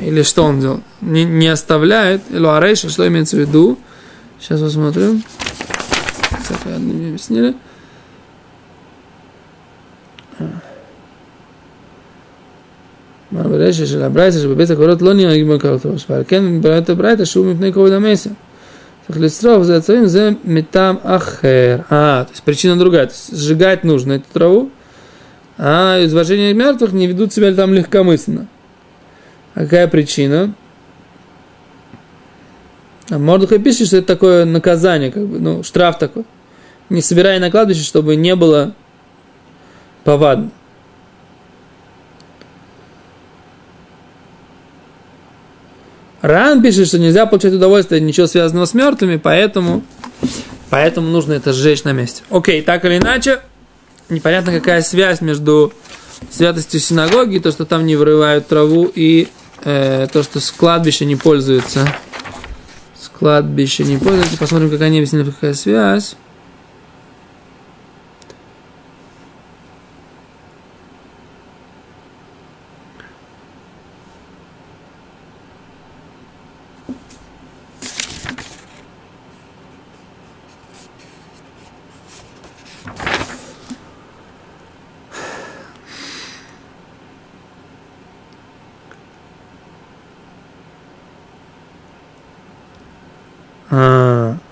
Или 0.00 0.22
что 0.22 0.44
он 0.44 0.60
делал? 0.60 0.82
Не, 1.00 1.24
не 1.24 1.48
оставляет. 1.48 2.22
Или 2.30 2.46
арейша, 2.46 2.88
что 2.88 3.06
имеется 3.06 3.36
в 3.36 3.40
виду? 3.40 3.78
Сейчас 4.40 4.60
посмотрим. 4.60 5.22
Так, 6.48 6.66
не 6.78 7.08
объяснили. 7.08 7.54
ברשת 13.33 13.87
של 13.87 14.01
הברייתא 14.03 14.37
שבבית 14.39 14.69
הקולות 14.69 15.01
לא 15.01 15.13
נהרגים 15.13 15.49
בקרות 15.49 15.85
ראש, 15.85 16.05
ועל 16.09 16.23
כן 16.27 16.59
בברייתא 16.59 16.91
הברייתא 16.91 17.25
שהוא 17.25 17.45
מפני 17.45 17.73
כובד 17.73 17.91
המסר. 17.91 18.29
צריך 19.07 19.21
לשרוף 19.21 19.63
за 19.63 19.77
עצבים, 19.77 20.07
זה 20.07 20.29
מטעם 20.45 20.95
אחר. 21.03 21.77
А, 21.89 22.25
то 22.25 22.31
есть 22.31 22.43
причина 22.43 22.77
другая. 22.77 23.07
То 23.07 23.13
есть 23.13 23.37
сжигать 23.37 23.83
нужно 23.83 24.13
эту 24.13 24.25
траву, 24.31 24.69
а 25.57 26.03
извожение 26.05 26.53
мертвых 26.53 26.91
не 26.93 27.07
ведут 27.07 27.33
себя 27.33 27.51
там 27.53 27.73
легкомысленно. 27.73 28.47
А 29.55 29.61
какая 29.61 29.87
причина? 29.87 30.53
А 33.09 33.17
Мордухай 33.17 33.57
пишет, 33.57 33.87
что 33.87 33.97
это 33.97 34.07
такое 34.07 34.45
наказание, 34.45 35.11
как 35.11 35.25
бы, 35.25 35.39
ну, 35.39 35.63
штраф 35.63 35.97
такой. 35.97 36.23
Не 36.89 37.01
собирая 37.01 37.39
на 37.39 37.49
кладбище, 37.49 37.83
чтобы 37.83 38.15
не 38.15 38.35
было 38.35 38.73
повадно. 40.03 40.51
Ран 46.24 46.62
пишет, 46.62 46.88
что 46.88 46.98
нельзя 46.98 47.26
получать 47.26 47.52
удовольствие 47.52 48.00
ничего 48.00 48.26
связанного 48.26 48.64
с 48.64 48.72
мертвыми, 48.72 49.16
поэтому, 49.18 49.84
поэтому 50.70 51.10
нужно 51.10 51.34
это 51.34 51.52
сжечь 51.52 51.84
на 51.84 51.92
месте. 51.92 52.22
Окей, 52.30 52.62
так 52.62 52.86
или 52.86 52.96
иначе, 52.96 53.40
непонятно 54.08 54.50
какая 54.50 54.80
связь 54.80 55.20
между 55.20 55.74
святостью 56.30 56.80
синагоги, 56.80 57.40
то, 57.40 57.50
что 57.50 57.66
там 57.66 57.84
не 57.84 57.94
вырывают 57.94 58.48
траву, 58.48 58.90
и 58.94 59.28
э, 59.64 60.06
то, 60.10 60.22
что 60.22 60.40
с 60.40 60.50
не 61.04 61.16
пользуются. 61.16 61.86
С 62.98 63.10
не 63.84 63.98
пользуются. 63.98 64.38
Посмотрим, 64.38 64.70
как 64.70 64.80
они 64.80 65.00
объяснили, 65.00 65.24
какая 65.24 65.52
связь. 65.52 66.16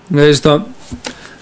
Говорит, 0.09 0.35
что 0.35 0.67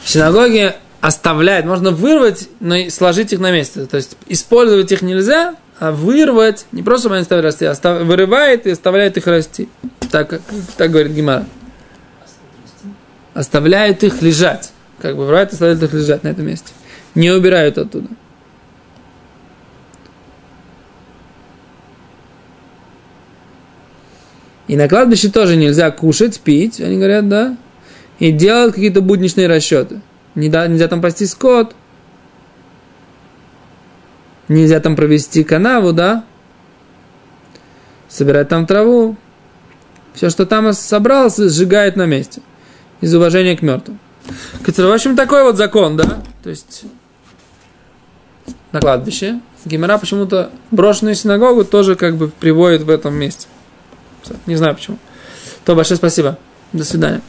в 0.03 0.09
синагоге 0.09 0.75
оставляет, 0.99 1.65
можно 1.65 1.91
вырвать, 1.91 2.47
но 2.59 2.75
и 2.75 2.89
сложить 2.89 3.33
их 3.33 3.39
на 3.39 3.51
месте. 3.51 3.85
То 3.85 3.97
есть 3.97 4.17
использовать 4.27 4.91
их 4.91 5.01
нельзя, 5.01 5.55
а 5.79 5.91
вырвать, 5.91 6.67
не 6.71 6.83
просто 6.83 7.03
чтобы 7.03 7.15
они 7.15 7.25
стали 7.25 7.41
расти, 7.41 7.65
а 7.65 7.71
остав, 7.71 8.03
вырывает 8.03 8.67
и 8.67 8.71
оставляет 8.71 9.17
их 9.17 9.25
расти. 9.25 9.67
Так, 10.11 10.41
так 10.77 10.91
говорит 10.91 11.13
Гимара. 11.13 11.45
Оставляют 13.33 14.03
их 14.03 14.21
лежать. 14.21 14.71
Как 14.99 15.15
бы 15.15 15.23
вырывает 15.23 15.49
и 15.49 15.53
оставляют 15.53 15.81
их 15.81 15.93
лежать 15.93 16.23
на 16.23 16.27
этом 16.27 16.45
месте. 16.45 16.71
Не 17.15 17.31
убирают 17.31 17.77
оттуда. 17.79 18.07
И 24.67 24.75
на 24.77 24.87
кладбище 24.87 25.29
тоже 25.29 25.55
нельзя 25.55 25.89
кушать, 25.91 26.39
пить. 26.39 26.79
Они 26.79 26.97
говорят, 26.97 27.27
да, 27.27 27.57
и 28.21 28.31
делают 28.31 28.75
какие-то 28.75 29.01
будничные 29.01 29.47
расчеты. 29.47 29.99
Нельзя, 30.35 30.67
нельзя 30.67 30.87
там 30.87 31.01
пасти 31.01 31.25
скот, 31.25 31.75
нельзя 34.47 34.79
там 34.79 34.95
провести 34.95 35.43
канаву, 35.43 35.91
да, 35.91 36.23
собирать 38.09 38.47
там 38.47 38.67
траву. 38.67 39.17
Все, 40.13 40.29
что 40.29 40.45
там 40.45 40.71
собрался, 40.73 41.49
сжигает 41.49 41.95
на 41.95 42.05
месте. 42.05 42.43
Из 43.01 43.11
уважения 43.15 43.57
к 43.57 43.63
мертвым. 43.63 43.97
В 44.67 44.93
общем, 44.93 45.15
такой 45.15 45.41
вот 45.41 45.57
закон, 45.57 45.97
да? 45.97 46.21
То 46.43 46.51
есть 46.51 46.83
на 48.71 48.81
кладбище. 48.81 49.39
Гимера 49.65 49.97
почему-то 49.97 50.51
брошенную 50.69 51.15
синагогу 51.15 51.65
тоже 51.65 51.95
как 51.95 52.17
бы 52.17 52.27
приводит 52.27 52.83
в 52.83 52.91
этом 52.91 53.15
месте. 53.15 53.47
Не 54.45 54.57
знаю 54.57 54.75
почему. 54.75 54.99
То 55.65 55.75
большое 55.75 55.97
спасибо. 55.97 56.37
До 56.71 56.83
свидания. 56.85 57.21